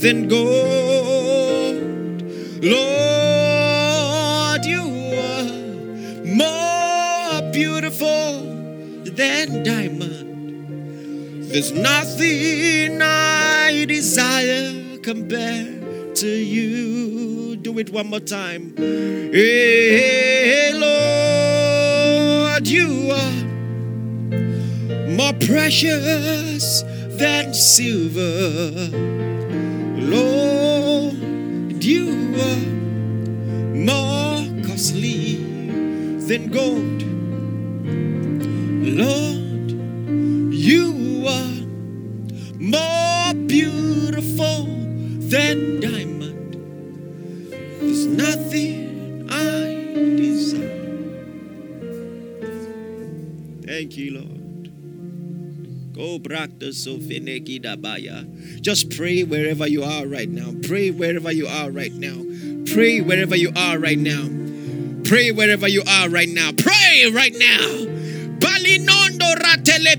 than 0.00 0.28
gold. 0.28 1.76
Lord, 2.62 4.64
you 4.64 4.84
are 5.28 5.44
more 6.24 7.42
beautiful 7.52 8.40
than 9.04 9.62
diamond. 9.62 10.28
There's 11.52 11.72
nothing 11.72 13.02
I 13.02 13.84
desire 13.86 14.98
compared 15.02 16.16
to 16.16 16.28
you. 16.28 17.56
Do 17.56 17.78
it 17.78 17.90
one 17.90 18.06
more 18.08 18.20
time. 18.20 18.72
Hey, 18.76 20.72
Lord, 20.72 22.66
you 22.66 23.10
are 23.12 23.44
more 25.10 25.34
precious 25.34 26.82
than 27.18 27.52
silver. 27.52 28.88
Lord, 30.02 31.14
you 31.84 32.08
are 32.40 32.64
more 33.76 34.66
costly 34.66 35.36
than 36.26 36.48
gold. 36.50 37.02
Lord, 38.82 39.39
Just 58.60 58.90
pray 58.90 59.22
wherever 59.24 59.66
you 59.66 59.82
are 59.82 60.06
right 60.06 60.28
now. 60.28 60.52
Pray 60.62 60.90
wherever 60.90 61.32
you 61.32 61.46
are 61.46 61.70
right 61.70 61.92
now. 61.92 62.24
Pray 62.72 63.00
wherever 63.00 63.36
you 63.36 63.52
are 63.56 63.78
right 63.78 63.98
now. 63.98 64.28
Pray 65.04 65.30
wherever 65.32 65.68
you 65.68 65.82
are 65.86 66.08
right 66.08 66.28
now. 66.28 66.52
Pray 66.52 67.10
right 67.12 67.34
now. 67.36 67.86
Balinondo 68.38 69.34
ratele. 69.36 69.96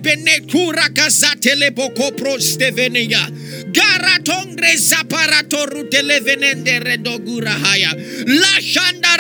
Garatongre 3.72 4.76
zaparato 4.78 5.66
rutele 5.66 6.20
venende 6.20 6.80
redogura 6.80 7.52
haya. 7.52 7.94
La 8.26 8.60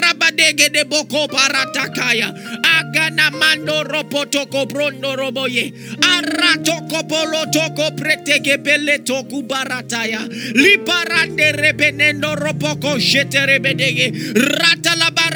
shanda 0.02 0.14
rabadege 0.14 0.72
de 0.72 0.84
boko 0.86 1.28
paratakaya. 1.28 2.34
Agana 2.64 3.32
mando 3.32 3.84
ropotoko 3.84 4.66
brondo 4.68 5.16
roboye. 5.16 5.74
Arato 6.02 6.88
polo 7.08 7.46
toko 7.52 7.92
pretege 7.96 8.58
bele 8.64 9.00
toku 9.00 9.44
barataya. 9.44 10.28
Liparande 10.54 11.54
rebenendo 11.54 12.36
ropoko 12.36 13.00
shete 13.00 13.46
rebedege. 13.46 14.12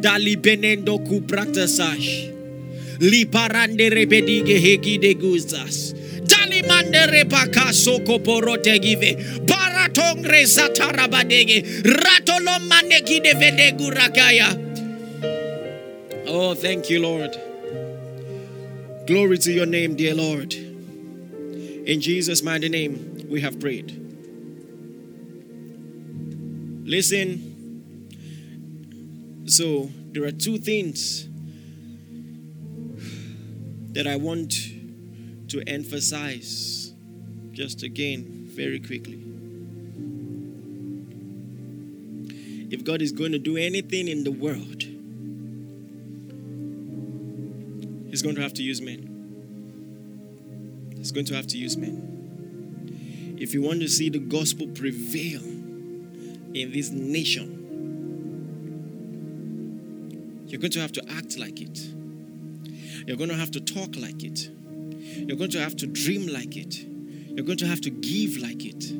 Dali 0.00 0.36
benendo 0.36 0.98
kupraktasash. 0.98 2.30
Liparande 3.00 3.90
rebedige 3.90 4.58
hegi 4.60 4.98
de 4.98 5.14
guzas. 5.14 5.94
Dali 6.24 6.62
mande 6.66 7.06
repaka 7.06 7.72
soko 7.72 8.18
porote 8.18 8.78
give. 8.80 9.16
Baratongre 9.46 10.46
satarabadege. 10.46 11.82
Ratolo 11.82 12.58
manegi 12.68 13.20
de 13.22 13.32
vedegurakaya. 13.34 14.62
Oh, 16.28 16.54
thank 16.54 16.90
you, 16.90 17.00
Lord. 17.00 17.36
Glory 19.06 19.38
to 19.38 19.52
your 19.52 19.66
name, 19.66 19.94
dear 19.94 20.14
Lord. 20.14 20.52
In 20.54 22.00
Jesus' 22.00 22.42
mighty 22.42 22.68
name, 22.68 23.26
we 23.30 23.40
have 23.40 23.60
prayed. 23.60 23.92
Listen. 26.84 27.55
So, 29.46 29.90
there 30.10 30.24
are 30.24 30.32
two 30.32 30.58
things 30.58 31.28
that 33.92 34.06
I 34.08 34.16
want 34.16 34.52
to 35.48 35.62
emphasize 35.68 36.92
just 37.52 37.84
again 37.84 38.48
very 38.50 38.80
quickly. 38.80 39.22
If 42.70 42.82
God 42.84 43.00
is 43.00 43.12
going 43.12 43.30
to 43.32 43.38
do 43.38 43.56
anything 43.56 44.08
in 44.08 44.24
the 44.24 44.32
world, 44.32 44.82
He's 48.10 48.22
going 48.22 48.34
to 48.36 48.42
have 48.42 48.54
to 48.54 48.62
use 48.62 48.80
men. 48.80 49.12
He's 50.96 51.12
going 51.12 51.26
to 51.26 51.34
have 51.34 51.46
to 51.48 51.58
use 51.58 51.76
men. 51.76 53.36
If 53.38 53.54
you 53.54 53.62
want 53.62 53.80
to 53.82 53.88
see 53.88 54.08
the 54.08 54.18
gospel 54.18 54.66
prevail 54.68 55.42
in 55.42 56.72
this 56.72 56.90
nation, 56.90 57.55
you're 60.56 60.62
going 60.62 60.70
to 60.72 60.80
have 60.80 60.92
to 60.92 61.04
act 61.10 61.36
like 61.36 61.60
it. 61.60 61.78
You're 63.06 63.18
going 63.18 63.28
to 63.28 63.36
have 63.36 63.50
to 63.50 63.60
talk 63.60 63.94
like 63.94 64.24
it. 64.24 64.48
You're 65.28 65.36
going 65.36 65.50
to 65.50 65.60
have 65.60 65.76
to 65.76 65.86
dream 65.86 66.28
like 66.28 66.56
it. 66.56 66.82
You're 66.82 67.44
going 67.44 67.58
to 67.58 67.66
have 67.66 67.82
to 67.82 67.90
give 67.90 68.38
like 68.38 68.64
it. 68.64 68.90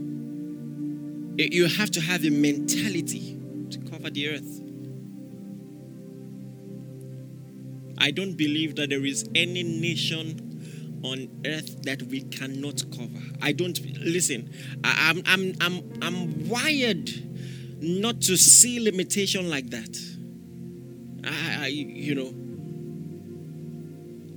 You 1.50 1.66
have 1.66 1.90
to 1.92 2.00
have 2.02 2.26
a 2.26 2.28
mentality 2.28 3.40
to 3.70 3.78
cover 3.90 4.10
the 4.10 4.28
earth. 4.28 4.60
I 7.96 8.10
don't 8.10 8.34
believe 8.34 8.76
that 8.76 8.90
there 8.90 9.06
is 9.06 9.26
any 9.34 9.62
nation 9.62 11.00
on 11.04 11.40
earth 11.46 11.84
that 11.84 12.02
we 12.02 12.20
cannot 12.20 12.82
cover. 12.94 13.24
I 13.40 13.52
don't 13.52 13.80
listen. 13.98 14.50
I, 14.84 15.08
am 15.08 15.22
I'm, 15.24 15.54
I'm, 15.62 16.02
I'm 16.02 16.48
wired 16.50 17.10
not 17.80 18.20
to 18.22 18.36
see 18.36 18.78
limitation 18.78 19.48
like 19.48 19.70
that. 19.70 20.15
I, 21.26 21.64
I, 21.64 21.66
you 21.66 22.14
know, 22.14 22.28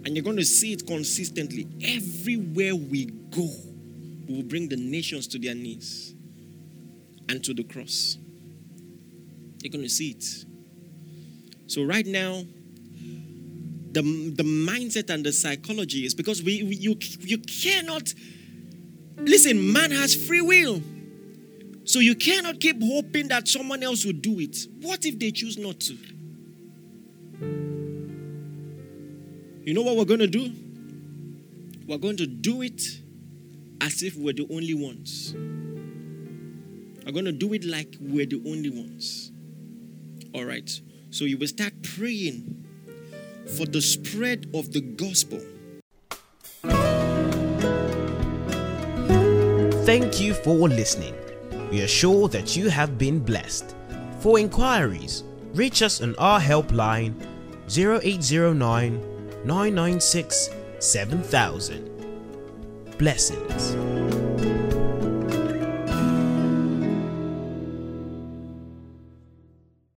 and 0.05 0.15
you're 0.15 0.23
going 0.23 0.37
to 0.37 0.45
see 0.45 0.73
it 0.73 0.87
consistently. 0.87 1.67
Everywhere 1.83 2.75
we 2.75 3.05
go, 3.05 3.47
we 4.27 4.35
will 4.35 4.43
bring 4.43 4.69
the 4.69 4.77
nations 4.77 5.27
to 5.27 5.39
their 5.39 5.55
knees 5.55 6.15
and 7.27 7.43
to 7.43 7.53
the 7.53 7.63
cross. 7.63 8.17
You're 9.61 9.71
going 9.71 9.83
to 9.83 9.89
see 9.89 10.11
it. 10.11 10.45
So, 11.67 11.83
right 11.83 12.05
now, 12.05 12.43
the, 13.91 14.01
the 14.01 14.43
mindset 14.43 15.09
and 15.09 15.25
the 15.25 15.31
psychology 15.31 16.05
is 16.05 16.13
because 16.13 16.41
we, 16.41 16.63
we 16.63 16.75
you, 16.75 16.97
you 17.19 17.37
cannot 17.39 18.13
listen, 19.17 19.71
man 19.71 19.91
has 19.91 20.15
free 20.15 20.41
will. 20.41 20.81
So 21.85 21.99
you 21.99 22.15
cannot 22.15 22.59
keep 22.59 22.81
hoping 22.81 23.29
that 23.29 23.47
someone 23.47 23.81
else 23.81 24.05
will 24.05 24.13
do 24.13 24.39
it. 24.39 24.57
What 24.81 25.05
if 25.05 25.17
they 25.17 25.31
choose 25.31 25.57
not 25.57 25.79
to? 25.81 25.97
You 29.63 29.73
know 29.73 29.81
what 29.81 29.97
we're 29.97 30.05
going 30.05 30.21
to 30.21 30.27
do? 30.27 30.51
We're 31.85 31.97
going 31.97 32.17
to 32.17 32.25
do 32.25 32.61
it 32.61 32.81
as 33.81 34.03
if 34.03 34.15
we're 34.15 34.33
the 34.33 34.47
only 34.49 34.73
ones. 34.73 35.33
We're 37.05 37.11
going 37.11 37.25
to 37.25 37.31
do 37.31 37.53
it 37.53 37.65
like 37.65 37.95
we're 37.99 38.25
the 38.25 38.41
only 38.45 38.69
ones. 38.69 39.31
All 40.33 40.45
right. 40.45 40.69
So 41.09 41.25
you 41.25 41.37
will 41.37 41.47
start 41.47 41.73
praying 41.83 42.65
for 43.57 43.65
the 43.65 43.81
spread 43.81 44.49
of 44.53 44.71
the 44.71 44.81
gospel. 44.81 45.41
Thank 49.85 50.21
you 50.21 50.35
for 50.35 50.69
listening. 50.69 51.15
We 51.71 51.81
are 51.81 51.87
sure 51.87 52.27
that 52.29 52.55
you 52.55 52.69
have 52.69 52.97
been 52.97 53.19
blessed. 53.19 53.75
For 54.19 54.39
inquiries, 54.39 55.23
reach 55.53 55.81
us 55.81 56.01
on 56.01 56.15
our 56.17 56.39
helpline 56.39 57.15
0809 57.67 59.08
996 59.45 60.49
7000. 60.79 61.89
Blessings. 62.97 63.88